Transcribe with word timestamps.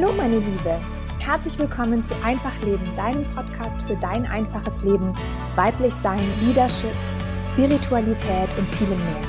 Hallo 0.00 0.12
meine 0.16 0.38
Liebe, 0.38 0.80
herzlich 1.18 1.58
willkommen 1.58 2.04
zu 2.04 2.14
Einfach 2.22 2.56
Leben, 2.60 2.84
deinem 2.94 3.24
Podcast 3.34 3.82
für 3.82 3.96
dein 3.96 4.26
einfaches 4.26 4.80
Leben, 4.84 5.12
weiblich 5.56 5.92
sein, 5.92 6.20
Leadership, 6.46 6.94
Spiritualität 7.42 8.48
und 8.56 8.68
vielem 8.68 8.96
mehr. 8.96 9.20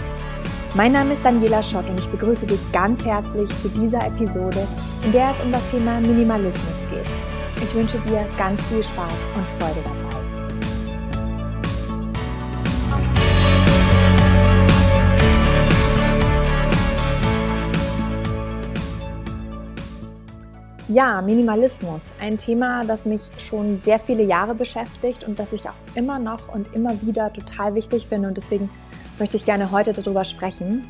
Mein 0.75 0.91
Name 0.91 1.13
ist 1.13 1.25
Daniela 1.25 1.63
Schott 1.63 1.89
und 1.89 1.99
ich 1.99 2.07
begrüße 2.07 2.45
dich 2.45 2.59
ganz 2.71 3.03
herzlich 3.03 3.49
zu 3.57 3.67
dieser 3.69 4.05
Episode, 4.05 4.67
in 5.03 5.11
der 5.11 5.31
es 5.31 5.41
um 5.41 5.51
das 5.51 5.65
Thema 5.65 5.99
Minimalismus 6.01 6.85
geht. 6.87 7.19
Ich 7.63 7.73
wünsche 7.73 7.97
dir 8.01 8.27
ganz 8.37 8.63
viel 8.65 8.83
Spaß 8.83 9.27
und 9.35 9.47
Freude 9.57 9.79
dabei. 9.83 10.08
Ja, 20.91 21.21
Minimalismus, 21.21 22.15
ein 22.19 22.39
Thema, 22.39 22.83
das 22.83 23.05
mich 23.05 23.21
schon 23.37 23.77
sehr 23.77 23.99
viele 23.99 24.23
Jahre 24.23 24.55
beschäftigt 24.55 25.23
und 25.23 25.37
das 25.37 25.53
ich 25.53 25.69
auch 25.69 25.75
immer 25.93 26.17
noch 26.17 26.51
und 26.51 26.73
immer 26.73 26.99
wieder 27.03 27.31
total 27.31 27.75
wichtig 27.75 28.07
finde 28.07 28.27
und 28.27 28.37
deswegen 28.37 28.71
möchte 29.19 29.37
ich 29.37 29.45
gerne 29.45 29.69
heute 29.69 29.93
darüber 29.93 30.25
sprechen. 30.25 30.89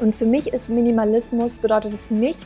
Und 0.00 0.16
für 0.16 0.26
mich 0.26 0.52
ist 0.52 0.68
Minimalismus 0.68 1.60
bedeutet 1.60 1.94
es 1.94 2.10
nicht, 2.10 2.40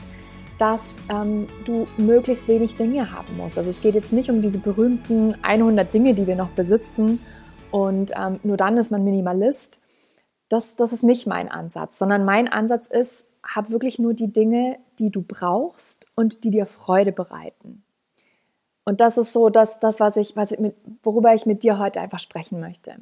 dass 0.58 1.02
ähm, 1.08 1.46
du 1.64 1.86
möglichst 1.96 2.48
wenig 2.48 2.76
Dinge 2.76 3.12
haben 3.12 3.34
musst. 3.38 3.56
Also 3.56 3.70
es 3.70 3.80
geht 3.80 3.94
jetzt 3.94 4.12
nicht 4.12 4.28
um 4.28 4.42
diese 4.42 4.58
berühmten 4.58 5.36
100 5.40 5.94
Dinge, 5.94 6.12
die 6.12 6.26
wir 6.26 6.36
noch 6.36 6.50
besitzen 6.50 7.18
und 7.70 8.12
ähm, 8.14 8.40
nur 8.42 8.58
dann 8.58 8.76
ist 8.76 8.90
man 8.90 9.04
Minimalist. 9.04 9.80
Das, 10.50 10.76
das 10.76 10.92
ist 10.92 11.02
nicht 11.02 11.26
mein 11.26 11.50
Ansatz, 11.50 11.96
sondern 11.98 12.26
mein 12.26 12.46
Ansatz 12.46 12.88
ist, 12.88 13.30
hab 13.44 13.70
wirklich 13.70 13.98
nur 13.98 14.14
die 14.14 14.32
Dinge, 14.32 14.78
die 14.98 15.10
du 15.10 15.22
brauchst 15.22 16.06
und 16.14 16.44
die 16.44 16.50
dir 16.50 16.66
Freude 16.66 17.12
bereiten. 17.12 17.84
Und 18.84 19.00
das 19.00 19.18
ist 19.18 19.32
so 19.32 19.48
das, 19.48 19.80
das 19.80 20.00
was 20.00 20.16
ich, 20.16 20.36
was 20.36 20.52
ich 20.52 20.58
mit, 20.58 20.76
worüber 21.02 21.34
ich 21.34 21.46
mit 21.46 21.62
dir 21.62 21.78
heute 21.78 22.00
einfach 22.00 22.18
sprechen 22.18 22.60
möchte. 22.60 22.96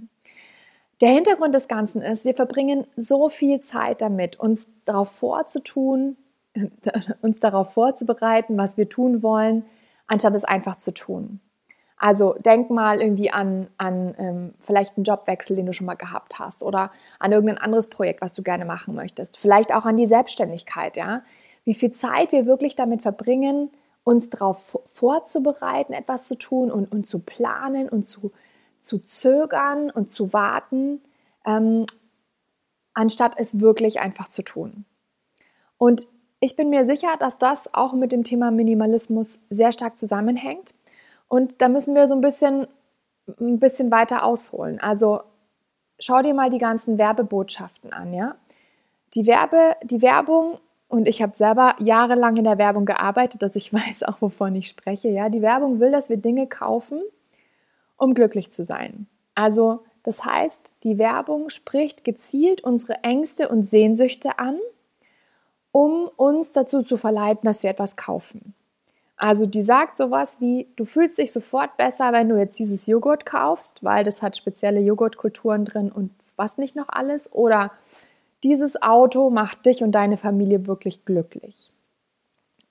Der 1.01 1.11
Hintergrund 1.11 1.55
des 1.55 1.67
Ganzen 1.67 2.01
ist, 2.01 2.25
wir 2.25 2.35
verbringen 2.35 2.87
so 2.95 3.29
viel 3.29 3.61
Zeit 3.61 4.01
damit, 4.01 4.39
uns 4.39 4.71
darauf 4.85 5.11
vorzutun, 5.11 6.17
uns 7.23 7.41
darauf 7.41 7.73
vorzubereiten, 7.73 8.57
was 8.57 8.77
wir 8.77 8.89
tun 8.89 9.23
wollen, 9.23 9.65
anstatt 10.07 10.35
es 10.35 10.45
einfach 10.45 10.79
zu 10.79 10.95
tun. 10.95 11.41
Also 12.03 12.35
denk 12.45 12.69
mal 12.69 13.01
irgendwie 13.01 13.31
an, 13.31 13.69
an 13.77 14.17
ähm, 14.19 14.55
vielleicht 14.59 14.97
einen 14.97 15.05
Jobwechsel, 15.05 15.55
den 15.55 15.67
du 15.67 15.73
schon 15.73 15.87
mal 15.87 15.95
gehabt 15.95 16.41
hast 16.41 16.65
oder 16.65 16.91
an 17.21 17.31
irgendein 17.31 17.59
anderes 17.59 17.87
Projekt, 17.87 18.21
was 18.21 18.35
du 18.35 18.43
gerne 18.43 18.65
machen 18.65 18.97
möchtest. 18.97 19.39
Vielleicht 19.39 19.73
auch 19.73 19.85
an 19.85 19.97
die 19.97 20.07
Selbstständigkeit, 20.07 20.97
ja. 20.97 21.23
Wie 21.65 21.75
viel 21.75 21.93
Zeit 21.93 22.33
wir 22.33 22.45
wirklich 22.45 22.75
damit 22.75 23.03
verbringen, 23.03 23.71
uns 24.03 24.31
darauf 24.31 24.81
vorzubereiten, 24.93 25.93
etwas 25.93 26.27
zu 26.27 26.35
tun 26.35 26.73
und, 26.73 26.91
und 26.91 27.09
zu 27.09 27.21
planen 27.21 27.89
und 27.89 28.09
zu, 28.09 28.33
zu 28.81 28.99
zögern 28.99 29.89
und 29.89 30.11
zu 30.11 30.33
warten, 30.33 31.01
ähm, 31.47 31.87
anstatt 32.95 33.35
es 33.37 33.61
wirklich 33.61 34.01
einfach 34.01 34.27
zu 34.27 34.43
tun. 34.43 34.87
Und 35.79 36.09
ich 36.41 36.57
bin 36.57 36.69
mir 36.69 36.85
sicher, 36.85 37.15
dass 37.21 37.39
das 37.39 37.73
auch 37.75 37.93
mit 37.93 38.11
dem 38.11 38.25
Thema 38.25 38.51
Minimalismus 38.51 39.45
sehr 39.51 39.71
stark 39.71 39.97
zusammenhängt. 39.97 40.75
Und 41.33 41.63
da 41.63 41.71
müssen 41.71 41.95
wir 41.95 42.09
so 42.09 42.15
ein 42.15 42.21
bisschen, 42.21 42.67
ein 43.41 43.59
bisschen 43.59 43.91
weiter 43.91 44.27
ausholen. 44.27 44.79
Also 44.79 45.23
schau 45.99 46.21
dir 46.21 46.35
mal 46.35 46.51
die 46.51 46.59
ganzen 46.59 46.99
Werbebotschaften 46.99 47.91
an, 47.91 48.13
ja. 48.13 48.37
Die, 49.15 49.27
Werbe, 49.27 49.77
die 49.83 50.03
Werbung, 50.03 50.59
und 50.89 51.09
ich 51.09 51.23
habe 51.23 51.35
selber 51.35 51.75
jahrelang 51.79 52.37
in 52.37 52.45
der 52.45 52.59
Werbung 52.59 52.85
gearbeitet, 52.85 53.41
dass 53.41 53.57
ich 53.57 53.73
weiß 53.73 54.03
auch, 54.03 54.21
wovon 54.21 54.55
ich 54.57 54.69
spreche, 54.69 55.09
ja. 55.09 55.31
Die 55.31 55.41
Werbung 55.41 55.81
will, 55.81 55.91
dass 55.91 56.11
wir 56.11 56.19
Dinge 56.19 56.47
kaufen, 56.49 57.01
um 57.97 58.13
glücklich 58.13 58.53
zu 58.53 58.63
sein. 58.63 59.07
Also 59.35 59.85
das 60.03 60.27
heißt, 60.27 60.75
die 60.85 60.99
Werbung 60.99 61.49
spricht 61.49 62.05
gezielt 62.05 62.63
unsere 62.63 63.05
Ängste 63.05 63.49
und 63.49 63.67
Sehnsüchte 63.67 64.39
an, 64.39 64.59
um 65.71 66.11
uns 66.15 66.53
dazu 66.53 66.83
zu 66.83 66.99
verleiten, 66.99 67.47
dass 67.47 67.63
wir 67.63 67.71
etwas 67.71 67.97
kaufen. 67.97 68.55
Also 69.23 69.47
die 69.47 69.63
sagt 69.63 69.97
sowas 69.97 70.41
wie, 70.41 70.67
du 70.75 70.85
fühlst 70.85 71.19
dich 71.19 71.31
sofort 71.31 71.77
besser, 71.77 72.13
wenn 72.13 72.29
du 72.29 72.37
jetzt 72.37 72.59
dieses 72.59 72.89
Joghurt 72.89 73.25
kaufst, 73.25 73.85
weil 73.85 74.03
das 74.03 74.21
hat 74.21 74.37
spezielle 74.37 74.81
Joghurtkulturen 74.81 75.65
drin 75.65 75.93
und 75.93 76.11
was 76.35 76.59
nicht 76.59 76.75
noch 76.75 76.89
alles. 76.89 77.33
Oder 77.33 77.71
dieses 78.43 78.83
Auto 78.83 79.31
macht 79.31 79.65
dich 79.65 79.85
und 79.85 79.93
deine 79.93 80.17
Familie 80.17 80.67
wirklich 80.67 81.05
glücklich. 81.05 81.71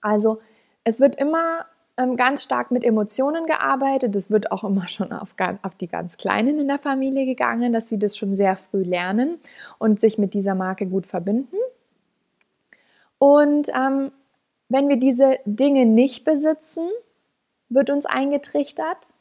Also 0.02 0.42
es 0.84 1.00
wird 1.00 1.16
immer 1.16 1.68
ähm, 1.96 2.18
ganz 2.18 2.44
stark 2.44 2.70
mit 2.70 2.84
Emotionen 2.84 3.46
gearbeitet. 3.46 4.14
Es 4.18 4.30
wird 4.30 4.52
auch 4.52 4.66
immer 4.66 4.90
schon 4.90 5.14
auf, 5.14 5.36
auf, 5.62 5.76
die 5.76 5.88
ganz 5.88 6.18
Kleinen 6.18 6.60
in 6.60 6.68
der 6.68 6.80
Familie 6.80 7.26
gegangen, 7.26 7.72
dass 7.72 7.88
sie 7.88 7.98
das 7.98 8.18
schon 8.18 8.36
sehr 8.36 8.58
früh 8.58 8.84
lernen 8.84 9.40
und 9.78 10.02
sich 10.02 10.18
mit 10.18 10.34
dieser 10.34 10.56
Marke 10.56 10.86
gut 10.86 11.06
verbinden. 11.06 11.56
Und 13.20 13.70
ähm, 13.74 14.12
wenn 14.72 14.88
wir 14.88 14.96
diese 14.96 15.40
Dinge 15.46 15.86
nicht 15.86 16.24
besitzen, 16.24 16.88
wird 17.68 17.90
uns 17.90 18.06
eingetrichtert, 18.06 19.16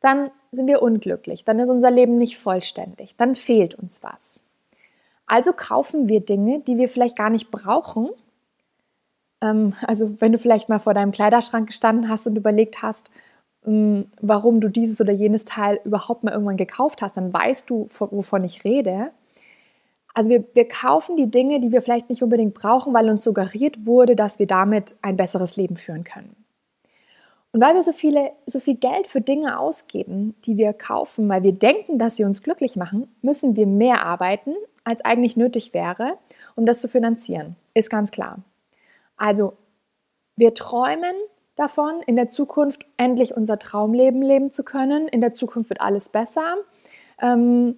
dann 0.00 0.30
sind 0.52 0.66
wir 0.66 0.80
unglücklich, 0.82 1.44
dann 1.44 1.58
ist 1.58 1.68
unser 1.68 1.90
Leben 1.90 2.16
nicht 2.16 2.38
vollständig, 2.38 3.16
dann 3.16 3.34
fehlt 3.34 3.74
uns 3.74 4.02
was. 4.02 4.42
Also 5.26 5.52
kaufen 5.52 6.08
wir 6.08 6.20
Dinge, 6.20 6.60
die 6.60 6.78
wir 6.78 6.88
vielleicht 6.88 7.16
gar 7.16 7.30
nicht 7.30 7.50
brauchen. 7.50 8.08
Ähm, 9.42 9.74
also 9.82 10.20
wenn 10.20 10.32
du 10.32 10.38
vielleicht 10.38 10.68
mal 10.68 10.78
vor 10.78 10.94
deinem 10.94 11.12
Kleiderschrank 11.12 11.66
gestanden 11.66 12.08
hast 12.08 12.26
und 12.26 12.36
überlegt 12.36 12.80
hast, 12.80 13.10
ähm, 13.66 14.06
warum 14.20 14.60
du 14.60 14.68
dieses 14.68 15.00
oder 15.00 15.12
jenes 15.12 15.44
Teil 15.44 15.80
überhaupt 15.84 16.24
mal 16.24 16.32
irgendwann 16.32 16.56
gekauft 16.56 17.02
hast, 17.02 17.16
dann 17.16 17.32
weißt 17.32 17.68
du, 17.68 17.86
wovon 17.98 18.44
ich 18.44 18.64
rede. 18.64 19.10
Also 20.16 20.30
wir, 20.30 20.44
wir 20.54 20.66
kaufen 20.66 21.18
die 21.18 21.30
Dinge, 21.30 21.60
die 21.60 21.72
wir 21.72 21.82
vielleicht 21.82 22.08
nicht 22.08 22.22
unbedingt 22.22 22.54
brauchen, 22.54 22.94
weil 22.94 23.10
uns 23.10 23.22
suggeriert 23.22 23.84
wurde, 23.84 24.16
dass 24.16 24.38
wir 24.38 24.46
damit 24.46 24.96
ein 25.02 25.18
besseres 25.18 25.58
Leben 25.58 25.76
führen 25.76 26.04
können. 26.04 26.34
Und 27.52 27.60
weil 27.60 27.74
wir 27.74 27.82
so, 27.82 27.92
viele, 27.92 28.32
so 28.46 28.58
viel 28.58 28.76
Geld 28.76 29.08
für 29.08 29.20
Dinge 29.20 29.58
ausgeben, 29.58 30.34
die 30.46 30.56
wir 30.56 30.72
kaufen, 30.72 31.28
weil 31.28 31.42
wir 31.42 31.52
denken, 31.52 31.98
dass 31.98 32.16
sie 32.16 32.24
uns 32.24 32.42
glücklich 32.42 32.76
machen, 32.76 33.14
müssen 33.20 33.56
wir 33.56 33.66
mehr 33.66 34.06
arbeiten, 34.06 34.54
als 34.84 35.04
eigentlich 35.04 35.36
nötig 35.36 35.74
wäre, 35.74 36.16
um 36.54 36.64
das 36.64 36.80
zu 36.80 36.88
finanzieren. 36.88 37.54
Ist 37.74 37.90
ganz 37.90 38.10
klar. 38.10 38.38
Also 39.18 39.52
wir 40.34 40.54
träumen 40.54 41.14
davon, 41.56 42.00
in 42.06 42.16
der 42.16 42.30
Zukunft 42.30 42.86
endlich 42.96 43.36
unser 43.36 43.58
Traumleben 43.58 44.22
leben 44.22 44.50
zu 44.50 44.64
können. 44.64 45.08
In 45.08 45.20
der 45.20 45.34
Zukunft 45.34 45.68
wird 45.68 45.82
alles 45.82 46.08
besser. 46.08 46.56
Ähm, 47.20 47.76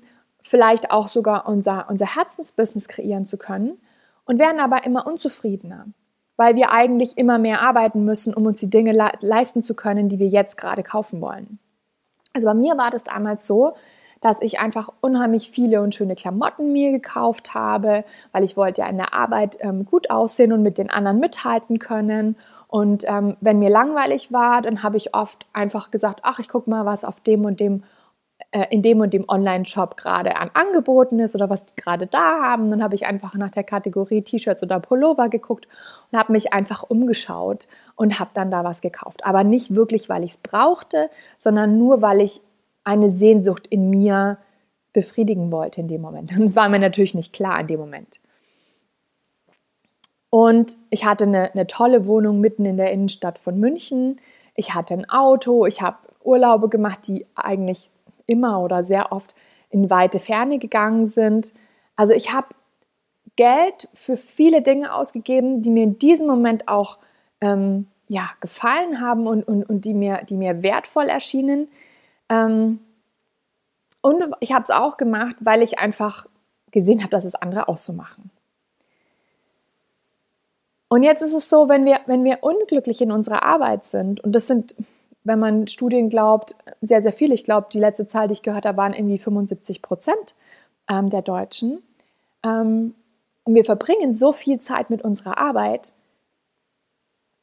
vielleicht 0.49 0.91
auch 0.91 1.09
sogar 1.09 1.49
unser, 1.49 1.87
unser 1.89 2.15
Herzensbusiness 2.17 2.89
kreieren 2.89 3.27
zu 3.27 3.39
können 3.39 3.79
und 4.25 4.39
werden 4.39 4.61
aber 4.61 4.85
immer 4.85 5.07
unzufriedener, 5.07 5.87
weil 6.37 6.57
wir 6.57 6.73
eigentlich 6.73 7.19
immer 7.19 7.39
mehr 7.39 7.63
arbeiten 7.63 8.05
müssen, 8.05 8.35
um 8.35 8.47
uns 8.47 8.61
die 8.61 8.71
Dinge 8.71 8.93
le 8.93 9.13
leisten 9.21 9.63
zu 9.63 9.75
können, 9.75 10.09
die 10.09 10.19
wir 10.19 10.29
jetzt 10.29 10.57
gerade 10.57 10.83
kaufen 10.83 11.21
wollen. 11.21 11.59
Also 12.35 12.47
bei 12.47 12.55
mir 12.55 12.77
war 12.77 12.91
das 12.91 13.05
damals 13.05 13.47
so, 13.47 13.75
dass 14.21 14.43
ich 14.43 14.59
einfach 14.59 14.91
unheimlich 15.01 15.51
viele 15.51 15.81
und 15.81 15.95
schöne 15.95 16.15
Klamotten 16.15 16.73
mir 16.73 16.91
gekauft 16.91 17.55
habe, 17.55 18.05
weil 18.33 18.45
ich 18.45 18.57
wollte 18.57 18.83
ja 18.83 18.89
in 18.89 18.97
der 18.97 19.15
Arbeit 19.15 19.59
ähm, 19.61 19.85
gut 19.85 20.11
aussehen 20.11 20.53
und 20.53 20.63
mit 20.63 20.79
den 20.79 20.91
anderen 20.91 21.21
mithalten 21.21 21.79
können. 21.79 22.37
Und 22.67 23.05
ähm, 23.07 23.37
wenn 23.41 23.61
mir 23.61 23.71
langweilig 23.71 24.33
war, 24.33 24.61
dann 24.61 24.83
habe 24.83 24.97
ich 24.97 25.15
oft 25.15 25.47
einfach 25.53 25.91
gesagt, 25.91 26.21
ach, 26.23 26.39
ich 26.39 26.49
gucke 26.49 26.69
mal, 26.69 26.85
was 26.85 27.05
auf 27.05 27.21
dem 27.21 27.45
und 27.45 27.61
dem 27.61 27.85
in 28.71 28.83
dem 28.83 29.01
und 29.01 29.13
dem 29.13 29.29
Online-Shop 29.29 29.97
gerade 29.97 30.37
an 30.37 30.51
Angeboten 30.55 31.19
ist 31.19 31.35
oder 31.35 31.51
was 31.51 31.67
die 31.67 31.77
gerade 31.77 32.07
da 32.07 32.41
haben. 32.41 32.71
Dann 32.71 32.83
habe 32.83 32.95
ich 32.95 33.05
einfach 33.05 33.35
nach 33.35 33.51
der 33.51 33.65
Kategorie 33.65 34.23
T-Shirts 34.23 34.63
oder 34.63 34.81
Pullover 34.81 35.29
geguckt 35.29 35.69
und 36.11 36.19
habe 36.19 36.33
mich 36.33 36.53
einfach 36.53 36.83
umgeschaut 36.83 37.69
und 37.95 38.19
habe 38.19 38.31
dann 38.33 38.51
da 38.51 38.65
was 38.65 38.81
gekauft. 38.81 39.25
Aber 39.25 39.45
nicht 39.45 39.75
wirklich, 39.75 40.09
weil 40.09 40.25
ich 40.25 40.33
es 40.33 40.39
brauchte, 40.39 41.11
sondern 41.37 41.77
nur, 41.77 42.01
weil 42.01 42.21
ich 42.21 42.41
eine 42.85 43.11
Sehnsucht 43.11 43.67
in 43.67 43.91
mir 43.91 44.39
befriedigen 44.95 45.53
wollte 45.53 45.83
in 45.83 45.89
dem 45.89 46.01
Moment. 46.01 46.33
Und 46.37 46.45
es 46.45 46.57
war 46.57 46.69
mir 46.69 46.79
natürlich 46.79 47.15
nicht 47.15 47.33
klar 47.35 47.61
in 47.61 47.67
dem 47.67 47.81
Moment. 47.81 48.19
Und 50.31 50.77
ich 50.91 51.05
hatte 51.05 51.25
eine, 51.25 51.53
eine 51.53 51.67
tolle 51.67 52.07
Wohnung 52.07 52.41
mitten 52.41 52.65
in 52.65 52.77
der 52.77 52.93
Innenstadt 52.93 53.39
von 53.39 53.59
München. 53.59 54.21
Ich 54.55 54.75
hatte 54.75 54.95
ein 54.95 55.09
Auto, 55.09 55.67
ich 55.67 55.83
habe 55.83 55.99
Urlaube 56.23 56.69
gemacht, 56.69 57.07
die 57.07 57.27
eigentlich 57.35 57.91
immer 58.29 58.63
oder 58.63 58.85
sehr 58.85 59.11
oft 59.11 59.35
in 59.71 59.91
weite 59.91 60.21
Ferne 60.21 60.59
gegangen 60.59 61.09
sind. 61.09 61.55
Also 61.97 62.13
ich 62.13 62.33
habe 62.33 62.49
Geld 63.37 63.89
für 63.93 64.17
viele 64.17 64.63
Dinge 64.63 64.95
ausgegeben, 64.95 65.63
die 65.63 65.71
mir 65.71 65.85
in 65.85 65.99
diesem 65.99 66.27
Moment 66.27 66.69
auch 66.69 66.99
ähm, 67.41 67.89
ja, 68.09 68.31
gefallen 68.41 69.01
haben 69.01 69.27
und, 69.27 69.47
und, 69.47 69.65
und 69.65 69.85
die, 69.85 69.95
mir, 69.95 70.23
die 70.29 70.37
mir 70.37 70.63
wertvoll 70.63 71.07
erschienen. 71.07 71.69
Ähm, 72.29 72.81
und 74.01 74.23
ich 74.41 74.53
habe 74.53 74.63
es 74.63 74.71
auch 74.71 74.97
gemacht, 74.97 75.37
weil 75.41 75.63
ich 75.63 75.79
einfach 75.79 76.27
gesehen 76.71 77.01
habe, 77.01 77.11
dass 77.11 77.25
es 77.25 77.35
andere 77.35 77.69
auch 77.69 77.77
so 77.77 77.93
machen. 77.93 78.31
Und 80.89 81.03
jetzt 81.03 81.23
ist 81.23 81.35
es 81.35 81.51
so, 81.51 81.69
wenn 81.69 81.85
wir, 81.85 82.01
wenn 82.07 82.25
wir 82.25 82.39
unglücklich 82.41 83.03
in 83.03 83.13
unserer 83.13 83.43
Arbeit 83.43 83.85
sind, 83.85 84.21
und 84.25 84.33
das 84.33 84.47
sind, 84.47 84.75
wenn 85.29 85.39
man 85.39 85.69
Studien 85.69 86.11
glaubt, 86.11 86.57
sehr, 86.81 87.03
sehr 87.03 87.13
viele, 87.13 87.35
ich 87.35 87.45
glaube, 87.45 87.69
die 87.73 87.79
letzte 87.79 88.07
Zahl, 88.07 88.29
die 88.29 88.33
ich 88.33 88.43
gehört 88.43 88.67
habe, 88.67 88.79
waren 88.79 88.95
irgendwie 88.95 89.19
75 89.19 89.83
Prozent 89.83 90.35
ähm, 90.89 91.11
der 91.11 91.23
Deutschen. 91.23 91.83
Ähm, 92.45 92.95
und 93.45 93.55
wir 93.55 93.65
verbringen 93.65 94.15
so 94.15 94.33
viel 94.33 94.59
Zeit 94.59 94.91
mit 94.91 95.03
unserer 95.03 95.39
Arbeit, 95.39 95.93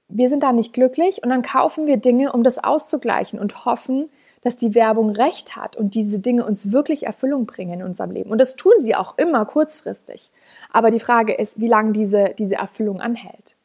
wir 0.08 0.30
sind 0.30 0.44
da 0.44 0.52
nicht 0.52 0.74
glücklich 0.74 1.24
und 1.24 1.30
dann 1.30 1.42
kaufen 1.42 1.88
wir 1.88 1.98
Dinge, 1.98 2.32
um 2.34 2.44
das 2.44 2.64
auszugleichen 2.64 3.40
und 3.40 3.66
hoffen, 3.66 4.10
dass 4.42 4.56
die 4.56 4.76
Werbung 4.76 5.10
recht 5.10 5.56
hat 5.56 5.76
und 5.76 5.96
diese 5.96 6.20
Dinge 6.20 6.46
uns 6.46 6.72
wirklich 6.72 7.08
Erfüllung 7.08 7.48
bringen 7.48 7.80
in 7.80 7.84
unserem 7.84 8.12
Leben. 8.12 8.30
Und 8.30 8.38
das 8.38 8.56
tun 8.56 8.74
sie 8.80 8.96
auch 8.96 9.18
immer 9.18 9.46
kurzfristig. 9.46 10.30
Aber 10.72 10.92
die 10.92 11.00
Frage 11.00 11.34
ist, 11.34 11.60
wie 11.60 11.68
lange 11.68 11.94
diese, 11.94 12.36
diese 12.38 12.56
Erfüllung 12.56 13.02
anhält. 13.02 13.56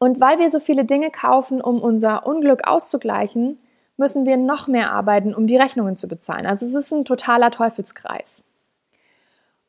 Und 0.00 0.18
weil 0.18 0.38
wir 0.38 0.50
so 0.50 0.60
viele 0.60 0.86
Dinge 0.86 1.10
kaufen, 1.10 1.60
um 1.60 1.80
unser 1.80 2.26
Unglück 2.26 2.66
auszugleichen, 2.66 3.58
müssen 3.98 4.24
wir 4.24 4.38
noch 4.38 4.66
mehr 4.66 4.90
arbeiten, 4.90 5.34
um 5.34 5.46
die 5.46 5.58
Rechnungen 5.58 5.98
zu 5.98 6.08
bezahlen. 6.08 6.46
Also 6.46 6.64
es 6.64 6.74
ist 6.74 6.90
ein 6.90 7.04
totaler 7.04 7.50
Teufelskreis. 7.50 8.44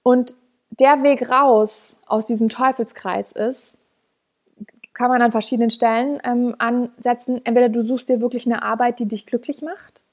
Und 0.03 0.37
der 0.69 1.03
Weg 1.03 1.29
raus 1.29 2.01
aus 2.07 2.27
diesem 2.27 2.47
Teufelskreis 2.47 3.33
ist, 3.33 3.77
kann 4.93 5.09
man 5.09 5.21
an 5.21 5.33
verschiedenen 5.33 5.69
Stellen 5.69 6.21
ähm, 6.23 6.55
ansetzen. 6.59 7.41
Entweder 7.43 7.67
du 7.67 7.83
suchst 7.83 8.07
dir 8.07 8.21
wirklich 8.21 8.45
eine 8.45 8.63
Arbeit, 8.63 8.99
die 8.99 9.07
dich 9.07 9.25
glücklich 9.25 9.61
macht. 9.61 10.05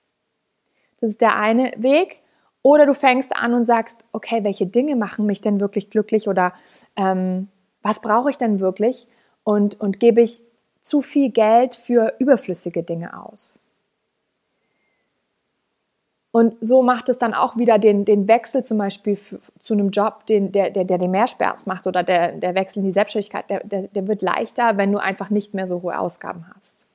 Das 1.01 1.11
ist 1.11 1.21
der 1.21 1.37
eine 1.37 1.73
Weg. 1.77 2.17
Oder 2.63 2.87
du 2.87 2.95
fängst 2.95 3.37
an 3.37 3.55
und 3.55 3.67
sagst, 3.67 4.05
okay, 4.11 4.43
welche 4.43 4.67
Dinge 4.67 4.97
machen 4.97 5.27
mich 5.27 5.41
denn 5.41 5.61
wirklich 5.61 5.91
glücklich 5.91 6.29
oder 6.29 6.55
ähm, 6.97 7.47
was 7.83 8.01
brauche 8.01 8.31
ich 8.31 8.37
denn 8.37 8.59
wirklich? 8.59 9.07
Und, 9.49 9.81
und 9.81 9.99
gebe 9.99 10.21
ich 10.21 10.43
zu 10.83 11.01
viel 11.01 11.31
Geld 11.31 11.75
für 11.75 12.13
überflüssige 12.19 12.83
Dinge 12.83 13.19
aus. 13.19 13.59
Und 16.33 16.57
so 16.61 16.83
macht 16.83 17.09
es 17.09 17.17
dann 17.17 17.33
auch 17.33 17.57
wieder 17.57 17.79
den, 17.79 18.05
den 18.05 18.29
Wechsel 18.29 18.63
zum 18.63 18.77
Beispiel 18.77 19.19
zu 19.59 19.73
einem 19.73 19.89
Job, 19.89 20.27
den, 20.27 20.53
der, 20.53 20.69
der, 20.69 20.85
der 20.85 20.99
dir 20.99 21.09
mehr 21.09 21.27
Spaß 21.27 21.65
macht 21.65 21.87
oder 21.87 22.03
der, 22.03 22.33
der 22.33 22.55
Wechsel 22.55 22.81
in 22.81 22.85
die 22.85 22.93
Selbstständigkeit, 22.93 23.49
der, 23.49 23.65
der, 23.65 23.89
der 23.89 24.07
wird 24.07 24.21
leichter, 24.21 24.77
wenn 24.77 24.93
du 24.93 24.99
einfach 24.99 25.31
nicht 25.31 25.55
mehr 25.55 25.67
so 25.67 25.81
hohe 25.81 25.99
Ausgaben 25.99 26.45
hast. 26.55 26.87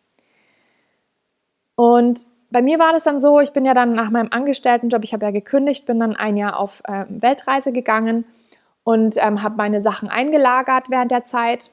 Und 1.73 2.27
bei 2.51 2.61
mir 2.61 2.77
war 2.77 2.91
das 2.91 3.05
dann 3.05 3.19
so, 3.19 3.39
ich 3.39 3.51
bin 3.51 3.65
ja 3.65 3.73
dann 3.73 3.93
nach 3.93 4.11
meinem 4.11 4.31
Angestelltenjob, 4.31 5.03
ich 5.03 5.13
habe 5.13 5.25
ja 5.25 5.31
gekündigt, 5.31 5.87
bin 5.87 5.99
dann 5.99 6.15
ein 6.15 6.37
Jahr 6.37 6.59
auf 6.59 6.83
ähm, 6.87 7.19
Weltreise 7.19 7.71
gegangen 7.71 8.25
und 8.83 9.17
ähm, 9.17 9.41
habe 9.41 9.55
meine 9.55 9.81
Sachen 9.81 10.07
eingelagert 10.07 10.91
während 10.91 11.09
der 11.09 11.23
Zeit. 11.23 11.71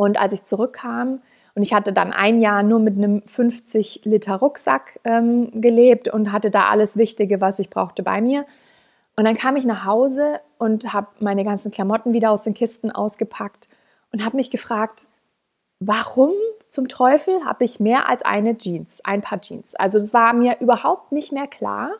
Und 0.00 0.18
als 0.18 0.32
ich 0.32 0.44
zurückkam, 0.44 1.20
und 1.54 1.62
ich 1.62 1.74
hatte 1.74 1.92
dann 1.92 2.10
ein 2.10 2.40
Jahr 2.40 2.62
nur 2.62 2.78
mit 2.78 2.96
einem 2.96 3.22
50 3.26 4.02
Liter 4.04 4.36
Rucksack 4.36 4.98
ähm, 5.04 5.60
gelebt 5.60 6.08
und 6.08 6.32
hatte 6.32 6.50
da 6.50 6.70
alles 6.70 6.96
Wichtige, 6.96 7.42
was 7.42 7.58
ich 7.58 7.68
brauchte, 7.68 8.02
bei 8.02 8.22
mir. 8.22 8.46
Und 9.16 9.26
dann 9.26 9.36
kam 9.36 9.56
ich 9.56 9.66
nach 9.66 9.84
Hause 9.84 10.40
und 10.56 10.94
habe 10.94 11.08
meine 11.18 11.44
ganzen 11.44 11.70
Klamotten 11.70 12.14
wieder 12.14 12.30
aus 12.30 12.44
den 12.44 12.54
Kisten 12.54 12.90
ausgepackt 12.90 13.68
und 14.10 14.24
habe 14.24 14.38
mich 14.38 14.50
gefragt, 14.50 15.08
warum 15.80 16.30
zum 16.70 16.88
Teufel 16.88 17.44
habe 17.44 17.64
ich 17.66 17.78
mehr 17.78 18.08
als 18.08 18.22
eine 18.22 18.56
Jeans, 18.56 19.04
ein 19.04 19.20
paar 19.20 19.42
Jeans? 19.42 19.74
Also 19.74 19.98
das 19.98 20.14
war 20.14 20.32
mir 20.32 20.56
überhaupt 20.60 21.12
nicht 21.12 21.30
mehr 21.30 21.46
klar, 21.46 21.90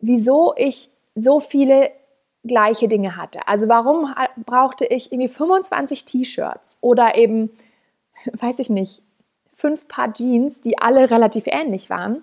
wieso 0.00 0.52
ich 0.56 0.90
so 1.14 1.38
viele 1.38 1.92
gleiche 2.44 2.88
Dinge 2.88 3.16
hatte. 3.16 3.46
Also 3.46 3.68
warum 3.68 4.14
brauchte 4.46 4.86
ich 4.86 5.12
irgendwie 5.12 5.28
25 5.28 6.04
T-Shirts 6.04 6.78
oder 6.80 7.16
eben 7.16 7.50
weiß 8.32 8.58
ich 8.58 8.70
nicht, 8.70 9.02
fünf 9.54 9.88
Paar 9.88 10.12
Jeans, 10.12 10.60
die 10.60 10.78
alle 10.78 11.10
relativ 11.10 11.44
ähnlich 11.46 11.90
waren. 11.90 12.22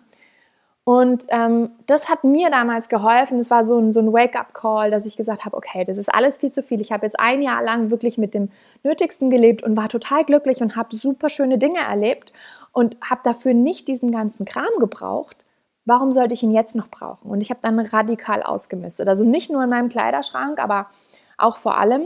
Und 0.84 1.26
ähm, 1.30 1.72
das 1.86 2.08
hat 2.08 2.24
mir 2.24 2.50
damals 2.50 2.88
geholfen. 2.88 3.40
Das 3.40 3.52
war 3.52 3.66
so 3.66 3.78
ein, 3.78 3.92
so 3.92 4.00
ein 4.00 4.14
Wake-up-Call, 4.14 4.90
dass 4.90 5.06
ich 5.06 5.18
gesagt 5.18 5.44
habe, 5.44 5.58
okay, 5.58 5.84
das 5.84 5.98
ist 5.98 6.14
alles 6.14 6.38
viel 6.38 6.54
zu 6.54 6.64
viel. 6.64 6.80
Ich 6.80 6.94
habe 6.94 7.06
jetzt 7.06 7.20
ein 7.20 7.42
Jahr 7.42 7.62
lang 7.62 7.90
wirklich 7.90 8.18
mit 8.18 8.34
dem 8.34 8.50
Nötigsten 8.84 9.30
gelebt 9.30 9.64
und 9.64 9.76
war 9.76 9.90
total 9.90 10.24
glücklich 10.24 10.62
und 10.62 10.78
habe 10.78 10.96
super 10.96 11.28
schöne 11.28 11.58
Dinge 11.58 11.80
erlebt 11.80 12.32
und 12.72 12.96
habe 13.04 13.20
dafür 13.26 13.54
nicht 13.54 13.90
diesen 13.90 14.14
ganzen 14.14 14.46
Kram 14.46 14.70
gebraucht. 14.80 15.44
Warum 15.88 16.12
sollte 16.12 16.34
ich 16.34 16.44
ihn 16.44 16.52
jetzt 16.52 16.76
noch 16.76 16.90
brauchen? 16.90 17.32
Und 17.32 17.40
ich 17.40 17.50
habe 17.50 17.62
dann 17.64 17.80
radikal 17.80 18.44
ausgemistet. 18.44 19.08
Also 19.08 19.24
nicht 19.24 19.50
nur 19.50 19.64
in 19.64 19.70
meinem 19.70 19.88
Kleiderschrank, 19.88 20.60
aber 20.60 20.88
auch 21.38 21.56
vor 21.56 21.78
allem. 21.78 22.04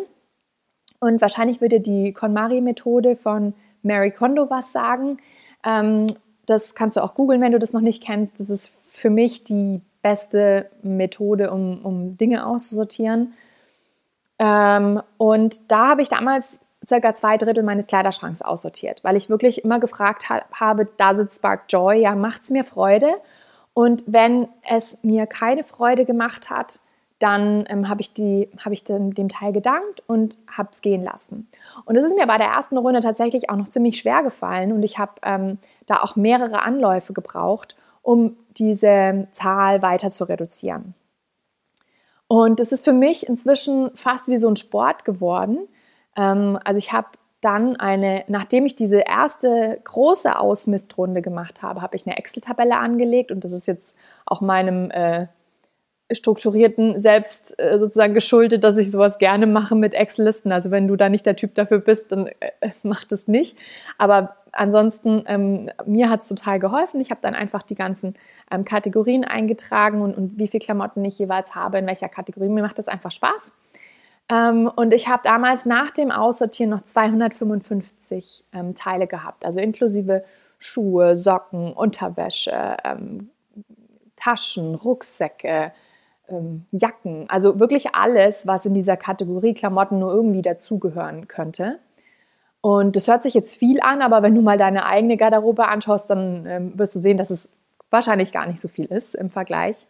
Und 1.00 1.20
wahrscheinlich 1.20 1.62
würde 1.62 1.80
die 1.80 2.14
KonMari-Methode 2.14 3.16
von 3.16 3.56
Mary 3.82 4.12
Kondo 4.12 4.52
was 4.52 4.72
sagen. 4.72 5.18
Ähm, 5.66 6.06
das 6.46 6.76
kannst 6.76 6.96
du 6.96 7.04
auch 7.04 7.16
googeln, 7.16 7.42
wenn 7.42 7.54
du 7.54 7.58
das 7.58 7.74
noch 7.74 7.82
nicht 7.82 8.04
kennst. 8.04 8.40
Das 8.40 8.52
ist 8.52 8.72
für 8.88 9.10
mich 9.10 9.46
die 9.46 9.82
beste 10.04 10.70
Methode, 10.84 11.50
um, 11.50 11.84
um 11.84 12.18
Dinge 12.18 12.46
auszusortieren. 12.46 13.34
Ähm, 14.38 15.02
und 15.18 15.72
da 15.72 15.90
habe 15.90 16.04
ich 16.04 16.10
damals 16.10 16.64
circa 16.88 17.16
zwei 17.16 17.38
Drittel 17.38 17.64
meines 17.64 17.88
Kleiderschranks 17.88 18.44
aussortiert, 18.44 19.04
weil 19.04 19.16
ich 19.16 19.28
wirklich 19.28 19.64
immer 19.64 19.80
gefragt 19.80 20.30
ha 20.30 20.44
habe, 20.52 20.86
does 20.86 21.18
it 21.18 21.34
spark 21.34 21.64
joy? 21.68 22.00
Ja, 22.00 22.14
macht 22.14 22.44
es 22.44 22.52
mir 22.52 22.64
Freude? 22.64 23.16
Und 23.74 24.04
wenn 24.08 24.48
es 24.70 25.04
mir 25.04 25.28
keine 25.28 25.64
Freude 25.64 26.06
gemacht 26.06 26.50
hat, 26.50 26.80
dann 27.20 27.66
ähm, 27.70 27.88
habe 27.88 28.02
ich, 28.02 28.12
hab 28.58 28.72
ich 28.72 28.84
dem, 28.84 29.14
dem 29.14 29.30
Teil 29.30 29.54
gedankt 29.54 30.02
und 30.08 30.38
habe 30.48 30.70
es 30.72 30.82
gehen 30.82 31.04
lassen. 31.04 31.48
Und 31.86 31.96
es 31.96 32.04
ist 32.04 32.16
mir 32.16 32.26
bei 32.26 32.38
der 32.38 32.48
ersten 32.48 32.78
Runde 32.78 33.00
tatsächlich 33.00 33.50
auch 33.50 33.58
noch 33.58 33.70
ziemlich 33.70 33.98
schwer 33.98 34.24
gefallen 34.24 34.72
und 34.72 34.82
ich 34.82 34.98
habe 34.98 35.14
ähm, 35.24 35.60
da 35.86 36.02
auch 36.02 36.16
mehrere 36.16 36.64
Anläufe 36.64 37.14
gebraucht, 37.14 37.76
um 38.02 38.36
diese 38.58 39.28
Zahl 39.32 39.84
weiter 39.84 40.10
zu 40.10 40.24
reduzieren. 40.24 40.96
Und 42.28 42.60
es 42.60 42.72
ist 42.72 42.86
für 42.86 42.94
mich 42.94 43.28
inzwischen 43.28 43.92
fast 43.94 44.28
wie 44.28 44.38
so 44.38 44.48
ein 44.48 44.56
Sport 44.56 45.06
geworden. 45.06 45.68
Ähm, 46.18 46.58
also 46.64 46.78
ich 46.78 46.92
habe 46.92 47.10
dann 47.42 47.76
eine, 47.76 48.24
nachdem 48.28 48.66
ich 48.66 48.76
diese 48.76 49.00
erste 49.00 49.80
große 49.84 50.38
Ausmistrunde 50.38 51.22
gemacht 51.22 51.62
habe, 51.62 51.82
habe 51.82 51.96
ich 51.96 52.06
eine 52.06 52.18
Excel-Tabelle 52.18 52.78
angelegt 52.78 53.32
und 53.32 53.44
das 53.44 53.52
ist 53.52 53.68
jetzt 53.68 53.98
auch 54.26 54.42
meinem 54.42 54.92
äh, 54.92 55.28
strukturierten 56.12 57.02
selbst 57.02 57.60
äh, 57.60 57.80
sozusagen 57.80 58.14
geschuldet, 58.14 58.64
dass 58.64 58.78
ich 58.78 58.92
sowas 58.92 59.18
gerne 59.18 59.48
mache 59.48 59.76
mit 59.76 59.94
Excel-Listen. 59.94 60.52
Also 60.52 60.72
wenn 60.72 60.88
du 60.88 60.96
da 60.96 61.10
nicht 61.10 61.26
der 61.26 61.36
Typ 61.36 61.56
dafür 61.56 61.80
bist, 61.80 62.12
dann 62.12 62.28
äh, 62.28 62.52
mach 62.84 63.04
das 63.06 63.28
nicht. 63.28 63.58
Aber 63.98 64.36
ansonsten, 64.52 65.24
ähm, 65.28 65.70
mir 65.86 66.10
hat 66.10 66.22
es 66.22 66.28
total 66.28 66.60
geholfen. 66.60 67.00
Ich 67.02 67.12
habe 67.12 67.22
dann 67.22 67.34
einfach 67.34 67.64
die 67.64 67.76
ganzen 67.76 68.16
ähm, 68.52 68.66
Kategorien 68.66 69.24
eingetragen 69.24 70.02
und, 70.02 70.16
und 70.16 70.38
wie 70.38 70.48
viele 70.48 70.64
Klamotten 70.64 71.04
ich 71.06 71.18
jeweils 71.18 71.56
habe, 71.56 71.80
in 71.80 71.88
welcher 71.88 72.10
Kategorie. 72.10 72.50
Mir 72.50 72.62
macht 72.64 72.80
das 72.80 72.88
einfach 72.88 73.12
Spaß. 73.12 73.54
Ähm, 74.32 74.72
und 74.74 74.94
ich 74.94 75.10
habe 75.10 75.22
damals 75.24 75.66
nach 75.66 75.92
dem 75.92 76.10
Aussortieren 76.10 76.70
noch 76.70 76.86
255 76.86 78.46
ähm, 78.54 78.76
Teile 78.76 79.08
gehabt, 79.08 79.46
also 79.46 79.60
inklusive 79.60 80.24
Schuhe, 80.58 81.18
Socken, 81.18 81.74
Unterwäsche, 81.74 82.78
ähm, 82.84 83.30
Taschen, 84.16 84.76
Rucksäcke, 84.76 85.74
ähm, 86.30 86.66
Jacken, 86.72 87.30
also 87.30 87.60
wirklich 87.60 87.94
alles, 87.94 88.48
was 88.48 88.66
in 88.66 88.74
dieser 88.74 88.96
Kategorie 88.96 89.54
Klamotten 89.54 90.00
nur 90.00 90.14
irgendwie 90.14 90.44
dazugehören 90.44 91.28
könnte. 91.28 91.80
Und 92.62 92.96
das 92.96 93.08
hört 93.08 93.24
sich 93.24 93.34
jetzt 93.34 93.56
viel 93.56 93.82
an, 93.82 94.02
aber 94.02 94.22
wenn 94.22 94.36
du 94.36 94.42
mal 94.42 94.58
deine 94.58 94.86
eigene 94.86 95.18
Garderobe 95.18 95.68
anschaust, 95.68 96.10
dann 96.10 96.46
ähm, 96.46 96.80
wirst 96.80 96.96
du 96.96 97.00
sehen, 97.00 97.18
dass 97.18 97.32
es 97.32 97.52
wahrscheinlich 97.90 98.32
gar 98.32 98.46
nicht 98.46 98.60
so 98.60 98.68
viel 98.68 98.86
ist 98.86 99.16
im 99.16 99.30
Vergleich. 99.30 99.88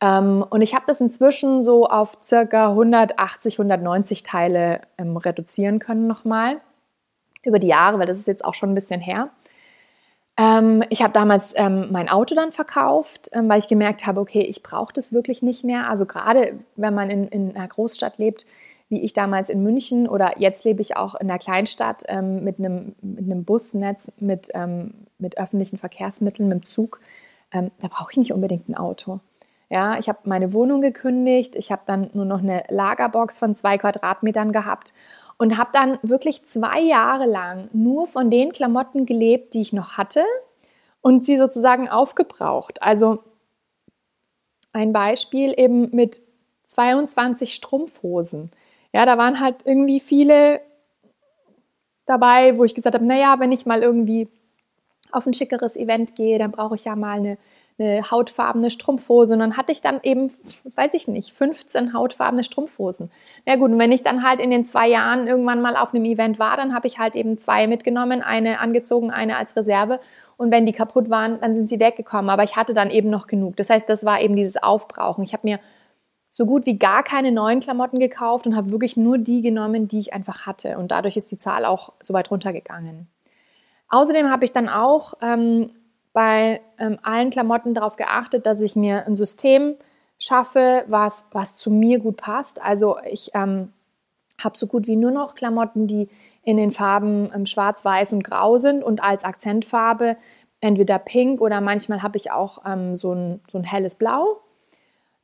Ähm, 0.00 0.44
und 0.48 0.62
ich 0.62 0.74
habe 0.74 0.84
das 0.86 1.00
inzwischen 1.00 1.62
so 1.62 1.86
auf 1.86 2.18
circa 2.22 2.70
180, 2.70 3.54
190 3.54 4.22
Teile 4.22 4.80
ähm, 4.98 5.16
reduzieren 5.16 5.78
können 5.78 6.06
nochmal 6.06 6.60
über 7.44 7.58
die 7.58 7.68
Jahre, 7.68 7.98
weil 7.98 8.06
das 8.06 8.18
ist 8.18 8.26
jetzt 8.26 8.44
auch 8.44 8.54
schon 8.54 8.70
ein 8.70 8.74
bisschen 8.74 9.00
her. 9.00 9.30
Ähm, 10.38 10.82
ich 10.88 11.02
habe 11.02 11.12
damals 11.12 11.54
ähm, 11.56 11.88
mein 11.90 12.08
Auto 12.08 12.34
dann 12.34 12.52
verkauft, 12.52 13.28
ähm, 13.32 13.48
weil 13.48 13.58
ich 13.58 13.68
gemerkt 13.68 14.06
habe, 14.06 14.20
okay, 14.20 14.40
ich 14.40 14.62
brauche 14.62 14.92
das 14.92 15.12
wirklich 15.12 15.42
nicht 15.42 15.64
mehr. 15.64 15.90
Also 15.90 16.06
gerade 16.06 16.58
wenn 16.76 16.94
man 16.94 17.10
in, 17.10 17.28
in, 17.28 17.54
einer 17.54 17.68
Großstadt 17.68 18.16
lebt, 18.16 18.46
wie 18.88 19.02
ich 19.02 19.12
damals 19.12 19.50
in 19.50 19.62
München 19.62 20.08
oder 20.08 20.38
jetzt 20.38 20.64
lebe 20.64 20.80
ich 20.80 20.96
auch 20.96 21.14
in 21.14 21.30
einer 21.30 21.38
Kleinstadt 21.38 22.04
ähm, 22.08 22.42
mit, 22.42 22.58
einem, 22.58 22.94
mit 23.02 23.24
einem 23.24 23.44
Busnetz, 23.44 24.12
mit, 24.18 24.50
mit 25.18 25.38
öffentlichen 25.38 25.78
Verkehrsmitteln, 25.78 26.48
mit 26.48 26.62
dem 26.62 26.66
Zug, 26.66 27.00
da 27.52 27.88
brauche 27.88 28.10
ich 28.10 28.16
nicht 28.16 28.32
unbedingt 28.32 28.68
ein 28.68 28.76
Auto. 28.76 29.20
Ja, 29.70 29.98
ich 29.98 30.08
habe 30.08 30.18
meine 30.24 30.52
Wohnung 30.52 30.80
gekündigt, 30.80 31.54
ich 31.54 31.70
habe 31.70 31.82
dann 31.86 32.10
nur 32.12 32.24
noch 32.24 32.40
eine 32.40 32.64
Lagerbox 32.68 33.38
von 33.38 33.54
zwei 33.54 33.78
Quadratmetern 33.78 34.52
gehabt 34.52 34.92
und 35.38 35.56
habe 35.56 35.70
dann 35.72 35.98
wirklich 36.02 36.44
zwei 36.44 36.80
Jahre 36.80 37.26
lang 37.26 37.70
nur 37.72 38.08
von 38.08 38.30
den 38.30 38.50
Klamotten 38.50 39.06
gelebt, 39.06 39.54
die 39.54 39.62
ich 39.62 39.72
noch 39.72 39.96
hatte 39.96 40.24
und 41.00 41.24
sie 41.24 41.36
sozusagen 41.36 41.88
aufgebraucht. 41.88 42.82
Also 42.82 43.20
ein 44.72 44.92
Beispiel 44.92 45.54
eben 45.56 45.94
mit 45.94 46.20
22 46.64 47.54
Strumpfhosen. 47.54 48.50
Ja, 48.92 49.06
da 49.06 49.18
waren 49.18 49.40
halt 49.40 49.64
irgendwie 49.64 50.00
viele 50.00 50.60
dabei, 52.06 52.58
wo 52.58 52.64
ich 52.64 52.74
gesagt 52.74 52.94
habe, 52.94 53.04
naja, 53.04 53.36
wenn 53.38 53.52
ich 53.52 53.66
mal 53.66 53.82
irgendwie 53.82 54.28
auf 55.12 55.26
ein 55.26 55.34
schickeres 55.34 55.76
Event 55.76 56.16
gehe, 56.16 56.38
dann 56.38 56.50
brauche 56.50 56.74
ich 56.74 56.84
ja 56.84 56.96
mal 56.96 57.18
eine, 57.18 57.38
eine 57.80 58.10
hautfarbene 58.10 58.70
Strumpfhose. 58.70 59.32
Und 59.32 59.40
dann 59.40 59.56
hatte 59.56 59.72
ich 59.72 59.80
dann 59.80 60.00
eben, 60.02 60.32
weiß 60.74 60.94
ich 60.94 61.08
nicht, 61.08 61.32
15 61.32 61.94
hautfarbene 61.94 62.44
Strumpfhosen. 62.44 63.10
Na 63.46 63.56
gut, 63.56 63.70
und 63.70 63.78
wenn 63.78 63.92
ich 63.92 64.02
dann 64.02 64.22
halt 64.22 64.40
in 64.40 64.50
den 64.50 64.64
zwei 64.64 64.88
Jahren 64.88 65.26
irgendwann 65.26 65.62
mal 65.62 65.76
auf 65.76 65.94
einem 65.94 66.04
Event 66.04 66.38
war, 66.38 66.56
dann 66.56 66.74
habe 66.74 66.86
ich 66.86 66.98
halt 66.98 67.16
eben 67.16 67.38
zwei 67.38 67.66
mitgenommen, 67.66 68.22
eine 68.22 68.60
angezogen, 68.60 69.10
eine 69.10 69.36
als 69.36 69.56
Reserve. 69.56 70.00
Und 70.36 70.50
wenn 70.50 70.66
die 70.66 70.72
kaputt 70.72 71.10
waren, 71.10 71.40
dann 71.40 71.54
sind 71.54 71.68
sie 71.68 71.80
weggekommen. 71.80 72.30
Aber 72.30 72.44
ich 72.44 72.56
hatte 72.56 72.74
dann 72.74 72.90
eben 72.90 73.10
noch 73.10 73.26
genug. 73.26 73.56
Das 73.56 73.70
heißt, 73.70 73.88
das 73.88 74.04
war 74.04 74.20
eben 74.20 74.36
dieses 74.36 74.62
Aufbrauchen. 74.62 75.24
Ich 75.24 75.32
habe 75.32 75.46
mir 75.46 75.58
so 76.30 76.46
gut 76.46 76.66
wie 76.66 76.78
gar 76.78 77.02
keine 77.02 77.32
neuen 77.32 77.60
Klamotten 77.60 77.98
gekauft 77.98 78.46
und 78.46 78.54
habe 78.54 78.70
wirklich 78.70 78.96
nur 78.96 79.18
die 79.18 79.42
genommen, 79.42 79.88
die 79.88 79.98
ich 79.98 80.12
einfach 80.12 80.46
hatte. 80.46 80.78
Und 80.78 80.92
dadurch 80.92 81.16
ist 81.16 81.30
die 81.30 81.38
Zahl 81.38 81.64
auch 81.64 81.92
so 82.02 82.14
weit 82.14 82.30
runtergegangen. 82.30 83.08
Außerdem 83.88 84.30
habe 84.30 84.44
ich 84.44 84.52
dann 84.52 84.68
auch 84.68 85.14
ähm, 85.20 85.72
bei 86.12 86.60
ähm, 86.78 86.98
allen 87.02 87.30
Klamotten 87.30 87.74
darauf 87.74 87.96
geachtet, 87.96 88.46
dass 88.46 88.60
ich 88.60 88.76
mir 88.76 89.06
ein 89.06 89.16
System 89.16 89.76
schaffe, 90.18 90.84
was, 90.88 91.28
was 91.32 91.56
zu 91.56 91.70
mir 91.70 91.98
gut 91.98 92.16
passt. 92.16 92.60
Also 92.62 92.96
ich 93.08 93.30
ähm, 93.34 93.72
habe 94.38 94.56
so 94.58 94.66
gut 94.66 94.86
wie 94.86 94.96
nur 94.96 95.10
noch 95.10 95.34
Klamotten, 95.34 95.86
die 95.86 96.08
in 96.42 96.56
den 96.56 96.72
Farben 96.72 97.30
ähm, 97.34 97.46
Schwarz, 97.46 97.84
Weiß 97.84 98.12
und 98.12 98.24
Grau 98.24 98.58
sind 98.58 98.82
und 98.82 99.02
als 99.02 99.24
Akzentfarbe 99.24 100.16
entweder 100.60 100.98
Pink 100.98 101.40
oder 101.40 101.60
manchmal 101.60 102.02
habe 102.02 102.16
ich 102.16 102.30
auch 102.30 102.64
ähm, 102.66 102.96
so, 102.96 103.12
ein, 103.12 103.40
so 103.50 103.58
ein 103.58 103.64
helles 103.64 103.94
Blau. 103.94 104.40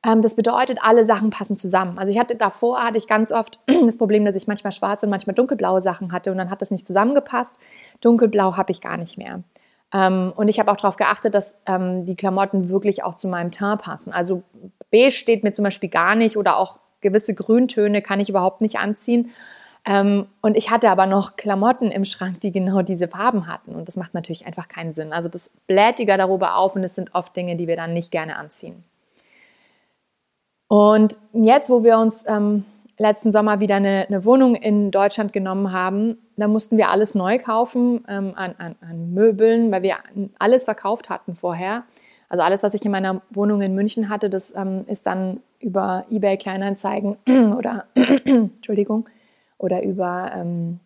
Ähm, 0.03 0.23
das 0.23 0.35
bedeutet, 0.35 0.79
alle 0.83 1.05
Sachen 1.05 1.31
passen 1.31 1.57
zusammen. 1.57 1.99
Also 1.99 2.13
ich 2.13 2.19
hatte 2.19 2.37
davor, 2.37 2.83
hatte 2.83 2.99
ich 2.99 3.07
ganz 3.07 3.33
oft 3.33 3.61
das 3.67 3.99
Problem, 3.99 4.25
dass 4.25 4.35
ich 4.35 4.47
manchmal 4.47 4.73
schwarze 4.73 5.07
und 5.07 5.11
manchmal 5.11 5.35
dunkelblaue 5.35 5.83
Sachen 5.83 6.13
hatte 6.13 6.31
und 6.31 6.39
dann 6.39 6.51
hat 6.51 6.61
das 6.61 6.71
nicht 6.71 6.87
zusammengepasst. 6.87 7.57
Dunkelblau 8.01 8.57
habe 8.57 8.73
ich 8.73 8.81
gar 8.81 8.97
nicht 8.97 9.19
mehr. 9.19 9.43
Ähm, 9.97 10.35
und 10.37 10.49
ich 10.49 10.59
habe 10.61 10.71
auch 10.71 10.77
darauf 10.77 10.97
geachtet, 10.97 11.35
dass 11.35 11.59
ähm, 11.65 12.05
die 12.05 12.17
Klamotten 12.17 12.69
wirklich 12.69 13.03
auch 13.03 13.17
zu 13.17 13.29
meinem 13.29 13.51
Teint 13.51 13.81
passen. 13.81 14.13
Also 14.13 14.43
beige 14.91 15.11
steht 15.11 15.43
mir 15.43 15.53
zum 15.53 15.63
Beispiel 15.63 15.89
gar 15.89 16.15
nicht 16.15 16.37
oder 16.37 16.59
auch 16.59 16.79
gewisse 17.01 17.35
Grüntöne 17.35 18.03
kann 18.03 18.21
ich 18.21 18.29
überhaupt 18.29 18.61
nicht 18.61 18.79
anziehen. 18.79 19.31
und 19.89 20.57
ich 20.57 20.73
hatte 20.73 20.91
aber 20.91 21.07
noch 21.07 21.37
Klamotten 21.37 21.93
im 21.93 22.05
Schrank, 22.05 22.41
die 22.41 22.51
genau 22.51 22.83
diese 22.83 23.07
Farben 23.07 23.47
hatten. 23.47 23.77
Und 23.77 23.87
das 23.87 23.97
macht 23.97 24.15
natürlich 24.15 24.45
einfach 24.45 24.67
keinen 24.67 24.93
Sinn. 24.93 25.13
Also 25.13 25.29
das 25.29 25.51
bläht 25.69 26.01
die 26.01 26.07
Garderobe 26.07 26.55
auf 26.55 26.75
und 26.75 26.83
es 26.83 26.97
sind 26.97 27.15
oft 27.15 27.37
Dinge, 27.37 27.55
die 27.55 27.69
wir 27.69 27.77
dann 27.77 27.93
nicht 27.93 28.11
gerne 28.11 28.35
anziehen. 28.35 28.83
Und 30.67 31.17
jetzt, 31.33 31.71
wo 31.71 31.85
wir 31.85 31.99
uns 31.99 32.27
ähm, 32.27 32.65
letzten 32.99 33.33
Sommer 33.33 33.61
wieder 33.61 33.77
eine, 33.77 34.07
eine, 34.09 34.25
Wohnung 34.25 34.55
in 34.55 34.91
Deutschland 34.91 35.33
genommen 35.33 35.73
haben, 35.73 36.19
da 36.37 36.49
mussten 36.49 36.77
wir 36.77 36.91
alles 36.91 37.15
neu 37.15 37.39
kaufen 37.39 38.05
ähm, 38.09 38.33
an, 38.37 38.55
an, 38.59 38.77
an, 38.81 39.13
Möbeln, 39.13 39.71
weil 39.71 39.83
wir 39.83 39.97
alles 40.39 40.65
verkauft 40.65 41.11
hatten 41.11 41.35
vorher. 41.37 41.85
Also 42.29 42.43
alles, 42.43 42.63
was 42.63 42.75
ich 42.75 42.85
in 42.85 42.91
meiner 42.91 43.21
Wohnung 43.31 43.61
in 43.63 43.75
München 43.75 44.09
hatte, 44.09 44.31
das 44.31 44.55
ähm, 44.55 44.85
ist 44.89 45.07
dann 45.07 45.41
über 45.61 46.05
eBay 46.11 46.37
Kleinanzeigen 46.37 47.17
oder 47.57 47.87
Entschuldigung 47.95 49.09
oder 49.59 49.83
über 49.83 50.33
ähm, 50.35 50.81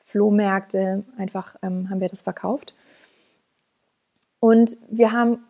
Flohmärkte 0.00 1.04
einfach 1.18 1.56
ähm, 1.62 1.90
haben 1.90 2.00
wir 2.00 2.08
das 2.08 2.22
verkauft. 2.22 2.74
Und 4.40 4.76
wir 4.88 5.12
haben 5.12 5.40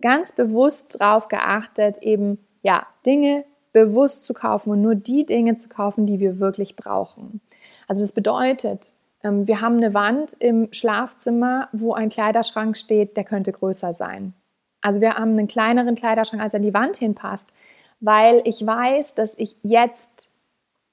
ganz 0.00 0.32
bewusst 0.32 1.00
darauf 1.00 1.28
geachtet, 1.28 1.98
eben 1.98 2.38
ja, 2.62 2.86
Dinge 3.04 3.44
bewusst 3.86 4.24
zu 4.24 4.34
kaufen 4.34 4.70
und 4.70 4.82
nur 4.82 4.94
die 4.94 5.24
Dinge 5.26 5.56
zu 5.56 5.68
kaufen, 5.68 6.06
die 6.06 6.20
wir 6.20 6.38
wirklich 6.38 6.76
brauchen. 6.76 7.40
Also 7.86 8.02
das 8.02 8.12
bedeutet, 8.12 8.92
ähm, 9.22 9.46
wir 9.46 9.60
haben 9.60 9.76
eine 9.76 9.94
Wand 9.94 10.34
im 10.38 10.68
Schlafzimmer, 10.72 11.68
wo 11.72 11.94
ein 11.94 12.08
Kleiderschrank 12.08 12.76
steht, 12.76 13.16
der 13.16 13.24
könnte 13.24 13.52
größer 13.52 13.94
sein. 13.94 14.34
Also 14.80 15.00
wir 15.00 15.14
haben 15.14 15.32
einen 15.32 15.48
kleineren 15.48 15.94
Kleiderschrank, 15.94 16.42
als 16.42 16.54
an 16.54 16.62
die 16.62 16.74
Wand 16.74 16.96
hinpasst, 16.96 17.50
weil 18.00 18.42
ich 18.44 18.64
weiß, 18.64 19.14
dass 19.14 19.36
ich 19.36 19.56
jetzt 19.62 20.28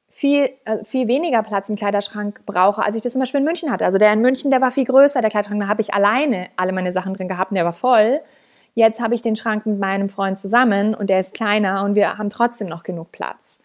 viel, 0.10 0.50
äh, 0.64 0.84
viel 0.86 1.08
weniger 1.08 1.44
Platz 1.44 1.70
im 1.70 1.76
Kleiderschrank 1.76 2.46
brauche, 2.46 2.82
als 2.82 2.96
ich 2.96 3.02
das 3.02 3.12
zum 3.12 3.20
Beispiel 3.20 3.42
in 3.42 3.46
München 3.46 3.72
hatte. 3.72 3.86
Also 3.86 3.98
der 3.98 4.14
in 4.14 4.22
München, 4.22 4.50
der 4.50 4.62
war 4.62 4.72
viel 4.72 4.86
größer, 4.86 5.22
der 5.22 5.30
Kleiderschrank, 5.30 5.62
da 5.62 5.68
habe 5.68 5.82
ich 5.82 5.94
alleine 5.94 6.48
alle 6.56 6.72
meine 6.72 6.92
Sachen 6.92 7.14
drin 7.14 7.28
gehabt 7.28 7.52
und 7.52 7.56
der 7.56 7.66
war 7.66 7.74
voll. 7.74 8.22
Jetzt 8.76 9.02
habe 9.02 9.16
ich 9.16 9.22
den 9.22 9.38
Schrank 9.38 9.66
mit 9.66 9.80
meinem 9.80 10.10
Freund 10.10 10.38
zusammen 10.38 10.94
und 10.94 11.10
der 11.10 11.20
ist 11.20 11.34
kleiner 11.34 11.84
und 11.86 11.96
wir 11.96 12.18
haben 12.18 12.30
trotzdem 12.30 12.68
noch 12.68 12.84
genug 12.84 13.12
Platz. 13.14 13.64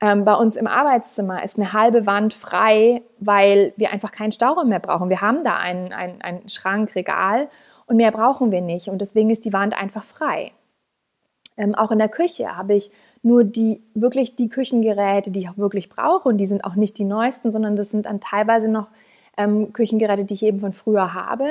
Ähm, 0.00 0.26
bei 0.26 0.34
uns 0.34 0.56
im 0.56 0.66
Arbeitszimmer 0.66 1.42
ist 1.42 1.58
eine 1.58 1.72
halbe 1.72 2.06
Wand 2.06 2.34
frei, 2.34 3.02
weil 3.18 3.72
wir 3.76 3.92
einfach 3.92 4.12
keinen 4.12 4.30
Stauraum 4.30 4.68
mehr 4.68 4.78
brauchen. 4.78 5.08
Wir 5.08 5.22
haben 5.22 5.42
da 5.42 5.56
ein, 5.56 5.92
ein, 5.94 6.20
ein 6.20 6.48
Schrankregal 6.50 7.48
und 7.86 7.96
mehr 7.96 8.10
brauchen 8.10 8.52
wir 8.52 8.60
nicht 8.60 8.88
und 8.88 9.00
deswegen 9.00 9.30
ist 9.30 9.46
die 9.46 9.54
Wand 9.54 9.74
einfach 9.74 10.04
frei. 10.04 10.52
Ähm, 11.56 11.74
auch 11.74 11.90
in 11.90 11.98
der 11.98 12.08
Küche 12.10 12.54
habe 12.56 12.74
ich 12.74 12.90
nur 13.22 13.44
die 13.44 13.82
wirklich 13.94 14.36
die 14.36 14.50
Küchengeräte, 14.50 15.30
die 15.30 15.40
ich 15.40 15.48
auch 15.48 15.56
wirklich 15.56 15.88
brauche 15.88 16.28
und 16.28 16.36
die 16.36 16.46
sind 16.46 16.64
auch 16.64 16.74
nicht 16.74 16.98
die 16.98 17.04
neuesten, 17.04 17.50
sondern 17.50 17.76
das 17.76 17.90
sind 17.90 18.04
dann 18.04 18.20
teilweise 18.20 18.68
noch 18.68 18.88
ähm, 19.38 19.72
Küchengeräte, 19.72 20.24
die 20.26 20.34
ich 20.34 20.42
eben 20.42 20.60
von 20.60 20.74
früher 20.74 21.14
habe. 21.14 21.48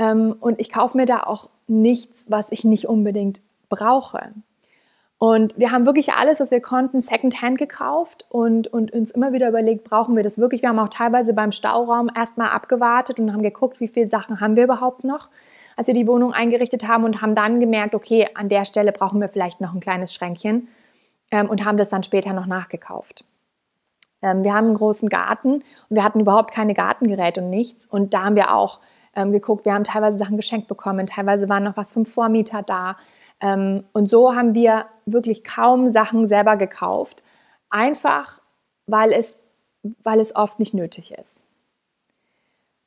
Ähm, 0.00 0.34
und 0.40 0.58
ich 0.58 0.72
kaufe 0.72 0.96
mir 0.96 1.06
da 1.06 1.20
auch 1.20 1.50
nichts, 1.68 2.30
was 2.30 2.50
ich 2.50 2.64
nicht 2.64 2.88
unbedingt 2.88 3.42
brauche. 3.68 4.32
Und 5.18 5.58
wir 5.58 5.70
haben 5.70 5.84
wirklich 5.84 6.14
alles, 6.14 6.40
was 6.40 6.50
wir 6.50 6.62
konnten, 6.62 7.02
Secondhand 7.02 7.58
gekauft 7.58 8.24
und, 8.30 8.68
und 8.68 8.90
uns 8.92 9.10
immer 9.10 9.34
wieder 9.34 9.50
überlegt, 9.50 9.84
brauchen 9.84 10.16
wir 10.16 10.22
das 10.22 10.38
wirklich? 10.38 10.62
Wir 10.62 10.70
haben 10.70 10.78
auch 10.78 10.88
teilweise 10.88 11.34
beim 11.34 11.52
Stauraum 11.52 12.10
erstmal 12.16 12.48
abgewartet 12.48 13.18
und 13.18 13.30
haben 13.30 13.42
geguckt, 13.42 13.80
wie 13.80 13.88
viele 13.88 14.08
Sachen 14.08 14.40
haben 14.40 14.56
wir 14.56 14.64
überhaupt 14.64 15.04
noch, 15.04 15.28
als 15.76 15.88
wir 15.88 15.94
die 15.94 16.06
Wohnung 16.06 16.32
eingerichtet 16.32 16.88
haben 16.88 17.04
und 17.04 17.20
haben 17.20 17.34
dann 17.34 17.60
gemerkt, 17.60 17.94
okay, 17.94 18.28
an 18.32 18.48
der 18.48 18.64
Stelle 18.64 18.92
brauchen 18.92 19.20
wir 19.20 19.28
vielleicht 19.28 19.60
noch 19.60 19.74
ein 19.74 19.80
kleines 19.80 20.14
Schränkchen 20.14 20.68
ähm, 21.30 21.50
und 21.50 21.66
haben 21.66 21.76
das 21.76 21.90
dann 21.90 22.02
später 22.02 22.32
noch 22.32 22.46
nachgekauft. 22.46 23.26
Ähm, 24.22 24.42
wir 24.42 24.54
haben 24.54 24.68
einen 24.68 24.74
großen 24.74 25.10
Garten 25.10 25.56
und 25.56 25.64
wir 25.90 26.04
hatten 26.04 26.20
überhaupt 26.20 26.54
keine 26.54 26.72
Gartengeräte 26.72 27.42
und 27.42 27.50
nichts 27.50 27.84
und 27.84 28.14
da 28.14 28.24
haben 28.24 28.36
wir 28.36 28.54
auch 28.54 28.80
ähm, 29.14 29.32
geguckt. 29.32 29.64
Wir 29.64 29.74
haben 29.74 29.84
teilweise 29.84 30.18
Sachen 30.18 30.36
geschenkt 30.36 30.68
bekommen, 30.68 31.06
teilweise 31.06 31.48
waren 31.48 31.64
noch 31.64 31.76
was 31.76 31.92
vom 31.92 32.06
Vormieter 32.06 32.62
da. 32.62 32.96
Ähm, 33.40 33.84
und 33.92 34.10
so 34.10 34.34
haben 34.34 34.54
wir 34.54 34.86
wirklich 35.06 35.44
kaum 35.44 35.88
Sachen 35.88 36.28
selber 36.28 36.56
gekauft, 36.56 37.22
einfach 37.70 38.40
weil 38.86 39.12
es, 39.12 39.40
weil 40.02 40.20
es 40.20 40.34
oft 40.34 40.58
nicht 40.58 40.74
nötig 40.74 41.12
ist. 41.12 41.44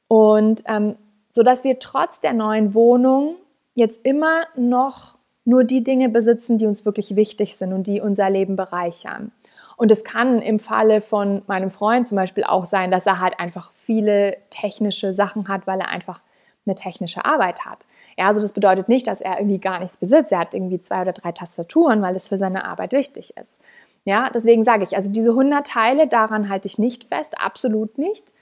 Und 0.07 0.63
ähm, 0.67 0.95
so 1.29 1.41
dass 1.41 1.63
wir 1.63 1.79
trotz 1.79 2.21
der 2.21 2.33
neuen 2.33 2.75
Wohnung 2.75 3.35
jetzt 3.73 4.05
immer 4.05 4.43
noch 4.55 5.17
nur 5.45 5.63
die 5.63 5.83
Dinge 5.83 6.09
besitzen, 6.09 6.57
die 6.57 6.65
uns 6.65 6.85
wirklich 6.85 7.15
wichtig 7.15 7.55
sind 7.55 7.73
und 7.73 7.87
die 7.87 8.01
unser 8.01 8.29
Leben 8.29 8.55
bereichern. 8.55 9.31
Und 9.75 9.91
es 9.91 10.03
kann 10.03 10.41
im 10.41 10.59
Falle 10.59 11.01
von 11.01 11.41
meinem 11.47 11.71
Freund 11.71 12.07
zum 12.07 12.15
Beispiel 12.15 12.43
auch 12.43 12.65
sein, 12.65 12.91
dass 12.91 13.05
er 13.05 13.19
halt 13.19 13.39
einfach 13.39 13.71
viele 13.73 14.37
technische 14.49 15.13
Sachen 15.13 15.47
hat, 15.47 15.67
weil 15.67 15.79
er 15.79 15.89
einfach 15.89 16.21
eine 16.65 16.75
technische 16.75 17.25
Arbeit 17.25 17.65
hat. 17.65 17.85
Ja, 18.17 18.27
also 18.27 18.39
das 18.39 18.53
bedeutet 18.53 18.87
nicht, 18.87 19.07
dass 19.07 19.19
er 19.19 19.39
irgendwie 19.39 19.59
gar 19.59 19.79
nichts 19.79 19.97
besitzt. 19.97 20.31
Er 20.31 20.39
hat 20.39 20.53
irgendwie 20.53 20.79
zwei 20.79 21.01
oder 21.01 21.13
drei 21.13 21.31
Tastaturen, 21.31 22.01
weil 22.01 22.15
es 22.15 22.29
für 22.29 22.37
seine 22.37 22.65
Arbeit 22.65 22.93
wichtig 22.93 23.35
ist. 23.35 23.61
Ja, 24.05 24.29
deswegen 24.33 24.63
sage 24.63 24.83
ich, 24.83 24.95
also 24.95 25.11
diese 25.11 25.29
100 25.29 25.65
Teile, 25.65 26.07
daran 26.07 26.49
halte 26.49 26.67
ich 26.67 26.77
nicht 26.77 27.05
fest, 27.05 27.35
absolut 27.39 27.97
nicht. 27.97 28.33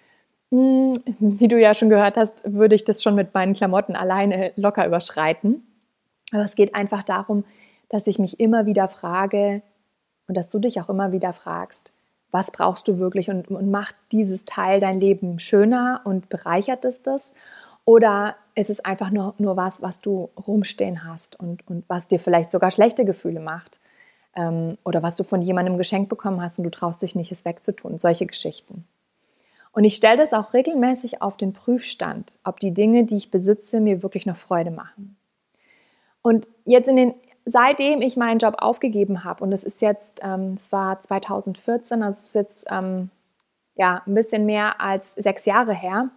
Hm, 0.52 0.94
wie 1.20 1.48
du 1.48 1.60
ja 1.60 1.74
schon 1.74 1.90
gehört 1.90 2.18
hast, 2.18 2.42
würde 2.52 2.76
ich 2.76 2.84
das 2.84 3.02
schon 3.02 3.16
mit 3.16 3.34
meinen 3.34 3.54
Klamotten 3.54 3.96
alleine 3.96 4.52
locker 4.56 4.86
überschreiten. 4.86 5.66
Aber 6.32 6.44
es 6.44 6.56
geht 6.56 6.76
einfach 6.76 7.04
darum, 7.04 7.44
dass 7.90 8.08
ich 8.08 8.20
mich 8.20 8.40
immer 8.40 8.66
wieder 8.66 8.88
frage, 8.88 9.62
und 10.32 10.36
dass 10.36 10.48
du 10.48 10.60
dich 10.60 10.80
auch 10.80 10.88
immer 10.88 11.12
wieder 11.12 11.34
fragst, 11.34 11.92
was 12.32 12.52
brauchst 12.52 12.88
du 12.88 13.00
wirklich 13.00 13.30
und, 13.30 13.50
und 13.50 13.70
macht 13.70 13.98
dieses 14.14 14.46
Teil 14.46 14.80
dein 14.80 15.02
Leben 15.02 15.40
schöner 15.40 16.00
und 16.06 16.30
bereichert 16.30 16.86
es 16.86 17.04
das? 17.04 17.34
Oder 17.84 18.38
ist 18.56 18.70
es 18.70 18.80
einfach 18.86 19.12
nur, 19.12 19.36
nur 19.40 19.58
was, 19.58 19.82
was 19.82 20.00
du 20.00 20.30
rumstehen 20.48 21.04
hast 21.04 21.38
und, 21.38 21.68
und 21.68 21.84
was 21.90 22.08
dir 22.08 22.18
vielleicht 22.18 22.50
sogar 22.50 22.72
schlechte 22.72 23.04
Gefühle 23.04 23.42
macht? 23.42 23.82
Ähm, 24.34 24.78
oder 24.86 25.04
was 25.04 25.18
du 25.18 25.26
von 25.26 25.42
jemandem 25.42 25.78
geschenkt 25.78 26.08
bekommen 26.08 26.42
hast 26.42 26.60
und 26.60 26.64
du 26.64 26.72
traust 26.72 27.02
dich 27.02 27.14
nicht, 27.14 27.34
es 27.34 27.44
wegzutun. 27.44 28.00
Solche 28.00 28.26
Geschichten. 28.26 28.86
Und 29.74 29.84
ich 29.84 29.96
stelle 29.96 30.20
das 30.20 30.32
auch 30.32 30.54
regelmäßig 30.54 31.22
auf 31.22 31.36
den 31.36 31.52
Prüfstand, 31.52 32.38
ob 32.46 32.62
die 32.62 32.74
Dinge, 32.74 33.04
die 33.04 33.18
ich 33.18 33.32
besitze, 33.32 33.82
mir 33.82 34.02
wirklich 34.02 34.26
noch 34.26 34.38
Freude 34.38 34.72
machen. 34.72 35.18
Und 36.24 36.48
jetzt 36.66 36.88
in 36.88 36.96
den 36.96 37.14
seitdem 37.46 38.02
ich 38.02 38.18
meinen 38.18 38.40
Job 38.40 38.56
aufgegeben 38.60 39.24
habe, 39.24 39.44
und 39.44 39.52
es 39.52 39.64
ist 39.64 39.82
jetzt, 39.82 40.22
ähm, 40.24 40.56
es 40.58 40.72
war 40.72 41.02
2014, 41.02 42.04
also 42.04 42.18
es 42.18 42.28
ist 42.28 42.36
jetzt 42.36 42.68
ähm, 42.70 43.10
ja 43.76 44.02
ein 44.06 44.14
bisschen 44.14 44.46
mehr 44.46 44.80
als 44.82 45.14
sechs 45.14 45.46
Jahre 45.46 45.74
her, 45.74 46.10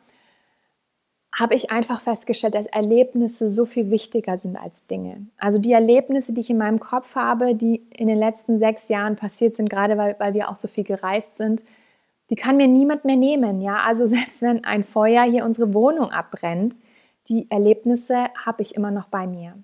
habe 1.34 1.54
ich 1.56 1.72
einfach 1.72 2.00
festgestellt, 2.00 2.54
dass 2.54 2.66
Erlebnisse 2.66 3.50
so 3.50 3.66
viel 3.66 3.90
wichtiger 3.90 4.38
sind 4.38 4.56
als 4.56 4.86
Dinge. 4.86 5.26
Also 5.36 5.58
die 5.58 5.72
Erlebnisse, 5.72 6.32
die 6.32 6.42
ich 6.42 6.50
in 6.50 6.58
meinem 6.58 6.78
Kopf 6.78 7.16
habe, 7.16 7.56
die 7.56 7.82
in 7.90 8.06
den 8.06 8.18
letzten 8.18 8.58
sechs 8.58 8.88
Jahren 8.88 9.16
passiert 9.16 9.56
sind, 9.56 9.68
gerade 9.68 9.98
weil, 9.98 10.14
weil 10.20 10.34
wir 10.34 10.48
auch 10.48 10.56
so 10.56 10.68
viel 10.68 10.84
gereist 10.84 11.36
sind, 11.36 11.64
die 12.30 12.36
kann 12.36 12.56
mir 12.56 12.68
niemand 12.68 13.04
mehr 13.04 13.16
nehmen. 13.16 13.60
Ja, 13.60 13.78
also 13.78 14.06
selbst 14.06 14.42
wenn 14.42 14.64
ein 14.64 14.84
Feuer 14.84 15.24
hier 15.24 15.44
unsere 15.44 15.74
Wohnung 15.74 16.10
abbrennt, 16.10 16.76
die 17.28 17.50
Erlebnisse 17.50 18.26
habe 18.44 18.62
ich 18.62 18.76
immer 18.76 18.90
noch 18.90 19.08
bei 19.08 19.26
mir. 19.26 19.54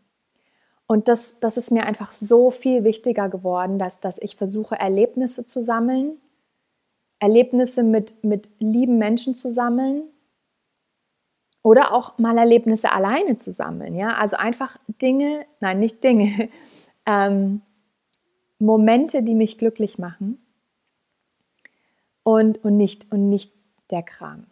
Und 0.90 1.06
das, 1.06 1.38
das 1.38 1.56
ist 1.56 1.70
mir 1.70 1.85
einfach 1.85 2.12
so 2.12 2.50
viel 2.50 2.82
wichtiger 2.82 3.28
geworden, 3.28 3.78
dass, 3.78 4.00
dass 4.00 4.18
ich 4.18 4.35
versuche, 4.35 4.75
Erlebnisse 4.75 5.47
zu 5.47 5.61
sammeln, 5.61 6.20
Erlebnisse 7.20 7.85
mit, 7.85 8.25
mit 8.25 8.50
lieben 8.59 8.99
Menschen 8.99 9.37
zu 9.37 9.52
sammeln, 9.52 10.02
oder 11.62 11.94
auch 11.94 12.18
mal 12.18 12.37
Erlebnisse 12.37 12.90
alleine 12.90 13.37
zu 13.37 13.52
sammeln. 13.52 13.94
Ja? 13.94 14.16
Also 14.16 14.37
einfach 14.37 14.78
Dinge, 15.00 15.47
nein, 15.61 15.78
nicht 15.78 16.02
Dinge, 16.02 16.49
ähm, 17.06 17.62
Momente, 18.59 19.23
die 19.23 19.37
mich 19.37 19.59
glücklich 19.59 19.97
machen 19.97 20.44
und, 22.25 22.64
und, 22.64 22.76
nicht, 22.76 23.12
und 23.12 23.28
nicht 23.28 23.52
der 23.92 24.02
Kram. 24.02 24.47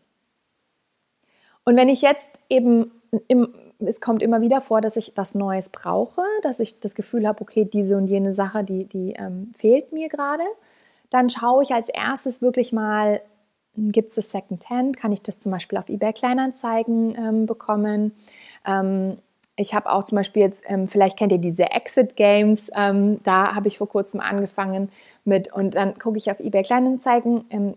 Und 1.64 1.75
wenn 1.75 1.88
ich 1.88 2.00
jetzt 2.00 2.30
eben, 2.49 2.92
im, 3.26 3.52
es 3.80 4.00
kommt 4.00 4.23
immer 4.23 4.40
wieder 4.40 4.61
vor, 4.61 4.80
dass 4.80 4.97
ich 4.97 5.12
was 5.14 5.35
Neues 5.35 5.70
brauche, 5.70 6.23
dass 6.42 6.61
ich 6.61 6.80
das 6.80 6.94
Gefühl 6.94 7.26
habe, 7.26 7.40
okay, 7.42 7.64
diese 7.64 7.97
und 7.97 8.08
jene 8.08 8.35
Sache, 8.35 8.64
die, 8.64 8.85
die 8.85 9.12
ähm, 9.12 9.52
fehlt 9.56 9.92
mir 9.92 10.08
gerade, 10.08 10.42
dann 11.11 11.30
schaue 11.30 11.62
ich 11.62 11.73
als 11.73 11.88
erstes 11.88 12.42
wirklich 12.42 12.73
mal, 12.73 13.20
Gibt 13.78 14.08
es 14.08 14.16
das 14.16 14.30
Secondhand? 14.32 14.97
Kann 14.97 15.12
ich 15.12 15.23
das 15.23 15.40
zum 15.40 15.52
Beispiel 15.52 15.78
auf 15.78 15.88
eBay 15.88 16.12
Kleinanzeigen 16.12 17.14
ähm, 17.16 17.47
bekommen? 17.47 18.12
Ähm, 18.66 19.18
ich 19.54 19.75
habe 19.75 19.90
auch 19.90 20.04
zum 20.04 20.16
Beispiel 20.16 20.42
jetzt, 20.42 20.64
ähm, 20.66 20.88
vielleicht 20.88 21.16
kennt 21.16 21.32
ihr 21.32 21.38
diese 21.38 21.70
Exit 21.70 22.16
Games, 22.16 22.70
ähm, 22.75 23.20
da 23.25 23.54
habe 23.54 23.68
ich 23.68 23.78
vor 23.78 23.88
kurzem 23.88 24.20
angefangen 24.20 24.90
mit 25.25 25.52
und 25.52 25.75
dann 25.75 25.99
gucke 25.99 26.18
ich 26.18 26.30
auf 26.30 26.40
eBay 26.40 26.62
Kleinanzeigen, 26.62 27.44
ähm, 27.50 27.75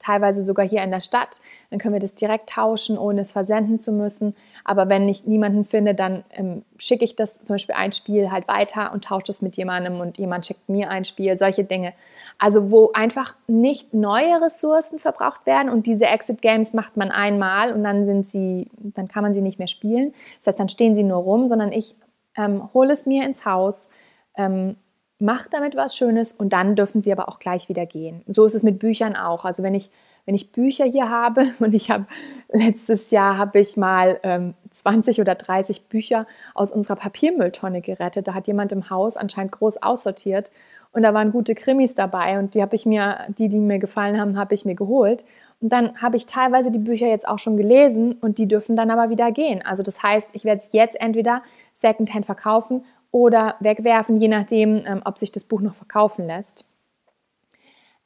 teilweise 0.00 0.42
sogar 0.42 0.66
hier 0.66 0.82
in 0.82 0.90
der 0.90 1.00
Stadt. 1.00 1.40
Dann 1.70 1.78
können 1.78 1.94
wir 1.94 2.00
das 2.00 2.16
direkt 2.16 2.50
tauschen, 2.50 2.98
ohne 2.98 3.20
es 3.20 3.30
versenden 3.30 3.78
zu 3.78 3.92
müssen. 3.92 4.34
Aber 4.64 4.88
wenn 4.88 5.08
ich 5.08 5.26
niemanden 5.26 5.64
finde, 5.64 5.94
dann 5.94 6.24
ähm, 6.30 6.64
schicke 6.78 7.04
ich 7.04 7.14
das 7.14 7.36
zum 7.38 7.54
Beispiel 7.54 7.74
ein 7.76 7.92
Spiel 7.92 8.32
halt 8.32 8.48
weiter 8.48 8.92
und 8.92 9.04
tausche 9.04 9.30
es 9.30 9.42
mit 9.42 9.56
jemandem 9.56 10.00
und 10.00 10.18
jemand 10.18 10.46
schickt 10.46 10.68
mir 10.68 10.90
ein 10.90 11.04
Spiel, 11.04 11.36
solche 11.36 11.62
Dinge. 11.62 11.92
Also 12.38 12.70
wo 12.70 12.90
einfach 12.92 13.36
nicht 13.46 13.94
neue 13.94 14.40
Ressourcen 14.40 14.98
verbraucht 14.98 15.46
werden 15.46 15.70
und 15.70 15.86
diese 15.86 16.06
Exit 16.06 16.42
Games 16.42 16.72
macht 16.72 16.96
man 16.96 17.10
einmal 17.10 17.72
und 17.72 17.84
dann 17.84 18.06
sind 18.06 18.26
sie, 18.26 18.68
dann 18.78 19.06
kann 19.06 19.22
man 19.22 19.34
sie 19.34 19.42
nicht 19.42 19.58
mehr 19.58 19.68
spielen. 19.68 20.14
Das 20.38 20.48
heißt, 20.48 20.58
dann 20.58 20.68
stehen 20.68 20.94
sie 20.94 21.04
nur 21.04 21.18
rum, 21.18 21.48
sondern 21.48 21.70
ich 21.70 21.94
ähm, 22.36 22.72
hole 22.74 22.92
es 22.92 23.06
mir 23.06 23.24
ins 23.24 23.44
Haus. 23.44 23.88
Ähm, 24.36 24.76
mache 25.20 25.48
damit 25.50 25.76
was 25.76 25.96
Schönes 25.96 26.32
und 26.32 26.52
dann 26.52 26.76
dürfen 26.76 27.02
sie 27.02 27.12
aber 27.12 27.28
auch 27.28 27.38
gleich 27.38 27.68
wieder 27.68 27.86
gehen. 27.86 28.22
So 28.26 28.44
ist 28.46 28.54
es 28.54 28.62
mit 28.62 28.78
Büchern 28.78 29.16
auch. 29.16 29.44
Also 29.44 29.62
wenn 29.62 29.74
ich, 29.74 29.90
wenn 30.24 30.34
ich 30.34 30.52
Bücher 30.52 30.84
hier 30.84 31.10
habe 31.10 31.46
und 31.58 31.74
ich 31.74 31.90
habe 31.90 32.06
letztes 32.50 33.10
Jahr 33.10 33.36
habe 33.36 33.60
ich 33.60 33.76
mal 33.76 34.18
ähm, 34.22 34.54
20 34.70 35.20
oder 35.20 35.34
30 35.34 35.88
Bücher 35.88 36.26
aus 36.54 36.72
unserer 36.72 36.96
Papiermülltonne 36.96 37.80
gerettet. 37.80 38.28
Da 38.28 38.34
hat 38.34 38.46
jemand 38.46 38.72
im 38.72 38.88
Haus 38.90 39.16
anscheinend 39.16 39.52
groß 39.52 39.82
aussortiert 39.82 40.50
und 40.92 41.02
da 41.02 41.14
waren 41.14 41.30
gute 41.30 41.54
Krimis 41.54 41.94
dabei 41.94 42.38
und 42.38 42.54
die 42.54 42.62
habe 42.62 42.74
ich 42.74 42.84
mir, 42.84 43.26
die, 43.38 43.48
die 43.48 43.58
mir 43.58 43.78
gefallen 43.78 44.20
haben, 44.20 44.36
habe 44.36 44.54
ich 44.54 44.64
mir 44.64 44.74
geholt. 44.74 45.24
Und 45.60 45.70
dann 45.70 46.00
habe 46.00 46.16
ich 46.16 46.26
teilweise 46.26 46.70
die 46.70 46.78
Bücher 46.78 47.06
jetzt 47.06 47.28
auch 47.28 47.38
schon 47.38 47.56
gelesen 47.56 48.14
und 48.14 48.38
die 48.38 48.48
dürfen 48.48 48.76
dann 48.76 48.90
aber 48.90 49.10
wieder 49.10 49.30
gehen. 49.30 49.64
Also 49.64 49.82
das 49.82 50.02
heißt, 50.02 50.30
ich 50.32 50.44
werde 50.44 50.62
es 50.62 50.70
jetzt 50.72 51.00
entweder 51.00 51.42
Secondhand 51.74 52.26
verkaufen 52.26 52.84
oder 53.12 53.56
wegwerfen, 53.60 54.16
je 54.16 54.28
nachdem, 54.28 54.84
ähm, 54.86 55.02
ob 55.04 55.18
sich 55.18 55.32
das 55.32 55.44
Buch 55.44 55.60
noch 55.60 55.74
verkaufen 55.74 56.26
lässt. 56.26 56.64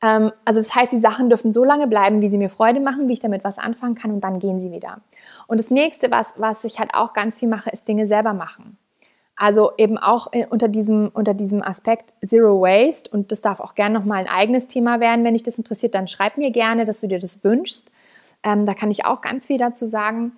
Ähm, 0.03 0.33
also 0.45 0.61
das 0.61 0.75
heißt, 0.75 0.93
die 0.93 0.99
Sachen 0.99 1.29
dürfen 1.29 1.53
so 1.53 1.65
lange 1.65 1.87
bleiben, 1.87 2.21
wie 2.21 2.31
sie 2.31 2.39
mir 2.39 2.51
Freude 2.51 2.81
machen, 2.81 3.09
wie 3.09 3.15
ich 3.15 3.21
damit 3.21 3.45
was 3.45 3.59
anfangen 3.59 3.95
kann 3.95 4.11
und 4.11 4.23
dann 4.23 4.39
gehen 4.39 4.61
sie 4.61 4.73
wieder. 4.73 5.01
Und 5.47 5.59
das 5.59 5.71
nächste, 5.71 6.11
was, 6.11 6.35
was 6.39 6.65
ich 6.65 6.79
halt 6.79 6.95
auch 6.95 7.13
ganz 7.13 7.39
viel 7.39 7.49
mache, 7.49 7.71
ist 7.71 7.89
Dinge 7.89 8.07
selber 8.07 8.35
machen. 8.35 8.79
Also 9.37 9.73
eben 9.79 9.99
auch 9.99 10.31
unter 10.51 10.69
diesem, 10.69 11.11
unter 11.13 11.35
diesem 11.35 11.61
Aspekt 11.61 12.13
Zero 12.25 12.61
Waste 12.61 13.11
und 13.11 13.33
das 13.33 13.41
darf 13.41 13.59
auch 13.59 13.75
gerne 13.75 13.99
nochmal 13.99 14.21
ein 14.21 14.29
eigenes 14.29 14.69
Thema 14.69 15.01
werden, 15.01 15.25
wenn 15.25 15.35
dich 15.35 15.43
das 15.43 15.59
interessiert, 15.59 15.95
dann 15.95 16.07
schreib 16.07 16.37
mir 16.39 16.53
gerne, 16.53 16.85
dass 16.85 17.01
du 17.01 17.09
dir 17.09 17.19
das 17.19 17.43
wünschst. 17.43 17.91
Ähm, 18.45 18.65
da 18.65 18.75
kann 18.75 18.93
ich 18.93 19.05
auch 19.05 19.23
ganz 19.23 19.47
viel 19.47 19.59
dazu 19.59 19.87
sagen. 19.87 20.33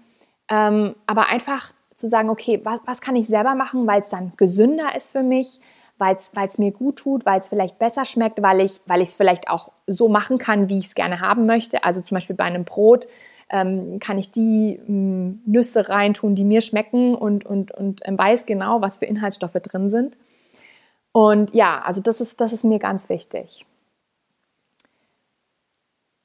Ähm, 0.49 0.95
aber 1.07 1.29
einfach 1.29 1.73
zu 1.97 2.09
sagen, 2.09 2.31
okay, 2.31 2.61
was, 2.63 2.81
was 2.85 3.01
kann 3.01 3.17
ich 3.17 3.27
selber 3.27 3.55
machen, 3.55 3.87
weil 3.87 4.03
es 4.03 4.09
dann 4.09 4.33
gesünder 4.37 4.95
ist 4.97 5.13
für 5.13 5.23
mich, 5.23 5.61
weil 5.99 6.17
es 6.17 6.59
mir 6.59 6.73
gut 6.73 6.97
tut, 6.97 7.25
weil 7.25 7.41
es 7.41 7.49
vielleicht 7.49 7.79
besser 7.79 8.05
schmeckt, 8.05 8.43
weil 8.43 8.61
ich 8.61 8.81
es 8.87 9.15
vielleicht 9.15 9.49
auch 9.49 9.73
so 9.87 10.09
machen 10.09 10.39
kann, 10.39 10.69
wie 10.69 10.79
ich 10.79 10.87
es 10.87 10.95
gerne 10.95 11.21
haben 11.21 11.47
möchte. 11.47 11.85
Also 11.85 12.03
zum 12.03 12.17
Beispiel 12.17 12.37
bei 12.37 12.45
einem 12.45 12.65
Brot 12.65 13.09
ähm, 13.49 13.99
kann 14.01 14.19
ich 14.19 14.31
die 14.31 14.79
ähm, 14.89 15.41
Nüsse 15.47 15.89
reintun, 15.89 16.35
die 16.35 16.45
mir 16.45 16.61
schmecken 16.61 17.15
und, 17.15 17.47
und, 17.47 17.73
und 17.73 18.03
ähm, 18.05 18.19
weiß 18.19 18.45
genau, 18.45 18.83
was 18.83 18.99
für 18.99 19.07
Inhaltsstoffe 19.07 19.55
drin 19.55 19.89
sind. 19.89 20.19
Und 21.13 21.55
ja, 21.55 21.81
also 21.81 22.03
das 22.03 22.21
ist, 22.21 22.41
das 22.41 22.53
ist 22.53 22.65
mir 22.65 22.79
ganz 22.79 23.09
wichtig. 23.09 23.65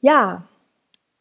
Ja, 0.01 0.43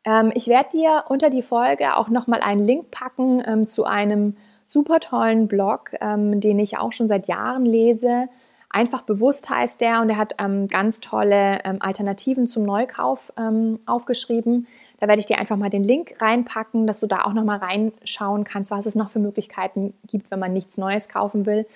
ähm, 0.05 0.33
ich 0.35 0.47
werde 0.49 0.71
dir 0.71 1.05
unter 1.09 1.31
die 1.31 1.43
Folge 1.43 1.97
auch 1.97 2.09
nochmal 2.09 2.41
einen 2.41 2.65
Link 2.65 2.91
packen 2.91 3.43
ähm, 3.47 3.67
zu 3.67 3.85
einem 3.85 4.37
super 4.67 5.01
tollen 5.01 5.49
Blog, 5.49 5.93
ähm, 6.01 6.41
den 6.41 6.59
ich 6.59 6.79
auch 6.79 6.93
schon 6.93 7.09
seit 7.09 7.27
Jahren 7.27 7.67
lese. 7.67 8.29
Einfach 8.73 9.03
bewusst 9.03 9.51
heißt 9.51 9.81
der 9.81 10.01
und 10.01 10.11
er 10.11 10.17
hat 10.17 10.37
ähm, 10.39 10.69
ganz 10.69 11.01
tolle 11.01 11.61
ähm, 11.65 11.79
Alternativen 11.81 12.47
zum 12.47 12.65
Neukauf 12.65 13.33
ähm, 13.37 13.81
aufgeschrieben. 13.85 14.69
Da 15.01 15.09
werde 15.09 15.19
ich 15.19 15.27
dir 15.27 15.39
einfach 15.39 15.57
mal 15.57 15.71
den 15.71 15.83
Link 15.83 16.15
reinpacken, 16.21 16.87
dass 16.87 17.01
du 17.01 17.09
da 17.09 17.23
auch 17.23 17.33
nochmal 17.33 17.59
reinschauen 17.59 18.45
kannst, 18.45 18.71
was 18.71 18.87
es 18.87 18.95
noch 18.95 19.11
für 19.11 19.19
Möglichkeiten 19.19 19.95
gibt, 20.07 20.31
wenn 20.31 20.39
man 20.39 20.53
nichts 20.53 20.77
Neues 20.77 21.09
kaufen 21.09 21.47
will. 21.47 21.67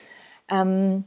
Ähm, 0.49 1.05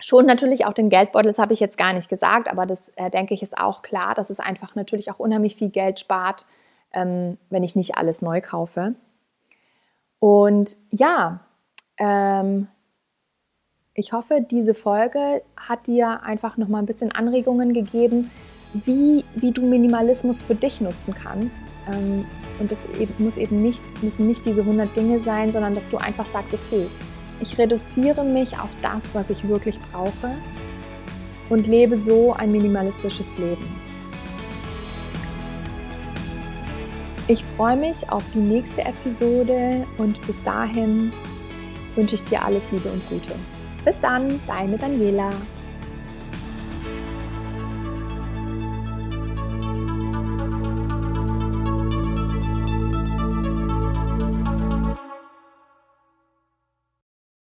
Schon 0.00 0.26
natürlich 0.26 0.64
auch 0.64 0.72
den 0.72 0.90
Geldbeutel, 0.90 1.26
das 1.26 1.38
habe 1.38 1.52
ich 1.52 1.60
jetzt 1.60 1.76
gar 1.76 1.92
nicht 1.92 2.08
gesagt, 2.08 2.48
aber 2.48 2.66
das 2.66 2.90
äh, 2.96 3.10
denke 3.10 3.34
ich 3.34 3.42
ist 3.42 3.58
auch 3.58 3.82
klar, 3.82 4.14
dass 4.14 4.30
es 4.30 4.38
einfach 4.38 4.74
natürlich 4.74 5.10
auch 5.10 5.18
unheimlich 5.18 5.56
viel 5.56 5.70
Geld 5.70 5.98
spart, 5.98 6.46
ähm, 6.92 7.36
wenn 7.50 7.64
ich 7.64 7.74
nicht 7.74 7.96
alles 7.96 8.22
neu 8.22 8.40
kaufe. 8.40 8.94
Und 10.20 10.76
ja, 10.90 11.40
ähm, 11.98 12.68
ich 13.94 14.12
hoffe, 14.12 14.40
diese 14.48 14.74
Folge 14.74 15.42
hat 15.56 15.88
dir 15.88 16.22
einfach 16.22 16.56
noch 16.56 16.68
mal 16.68 16.78
ein 16.78 16.86
bisschen 16.86 17.10
Anregungen 17.10 17.74
gegeben, 17.74 18.30
wie, 18.72 19.24
wie 19.34 19.50
du 19.50 19.62
Minimalismus 19.62 20.42
für 20.42 20.54
dich 20.54 20.80
nutzen 20.80 21.14
kannst. 21.14 21.60
Ähm, 21.92 22.24
und 22.60 22.70
das 22.70 22.86
eben, 23.00 23.12
muss 23.18 23.38
eben 23.38 23.62
nicht, 23.62 23.82
müssen 24.02 24.28
nicht 24.28 24.44
diese 24.44 24.60
100 24.60 24.94
Dinge 24.94 25.20
sein, 25.20 25.52
sondern 25.52 25.74
dass 25.74 25.88
du 25.88 25.96
einfach 25.96 26.26
sagst, 26.26 26.54
okay, 26.54 26.86
ich 27.40 27.58
reduziere 27.58 28.24
mich 28.24 28.58
auf 28.58 28.70
das, 28.82 29.14
was 29.14 29.30
ich 29.30 29.48
wirklich 29.48 29.78
brauche 29.92 30.32
und 31.48 31.66
lebe 31.66 31.98
so 31.98 32.32
ein 32.32 32.52
minimalistisches 32.52 33.38
Leben. 33.38 33.64
Ich 37.26 37.44
freue 37.44 37.76
mich 37.76 38.10
auf 38.10 38.24
die 38.32 38.38
nächste 38.38 38.82
Episode 38.82 39.86
und 39.98 40.26
bis 40.26 40.42
dahin 40.42 41.12
wünsche 41.94 42.14
ich 42.14 42.24
dir 42.24 42.42
alles 42.42 42.62
Liebe 42.70 42.88
und 42.88 43.06
Gute. 43.08 43.34
Bis 43.84 44.00
dann, 44.00 44.40
deine 44.46 44.78
Daniela. 44.78 45.30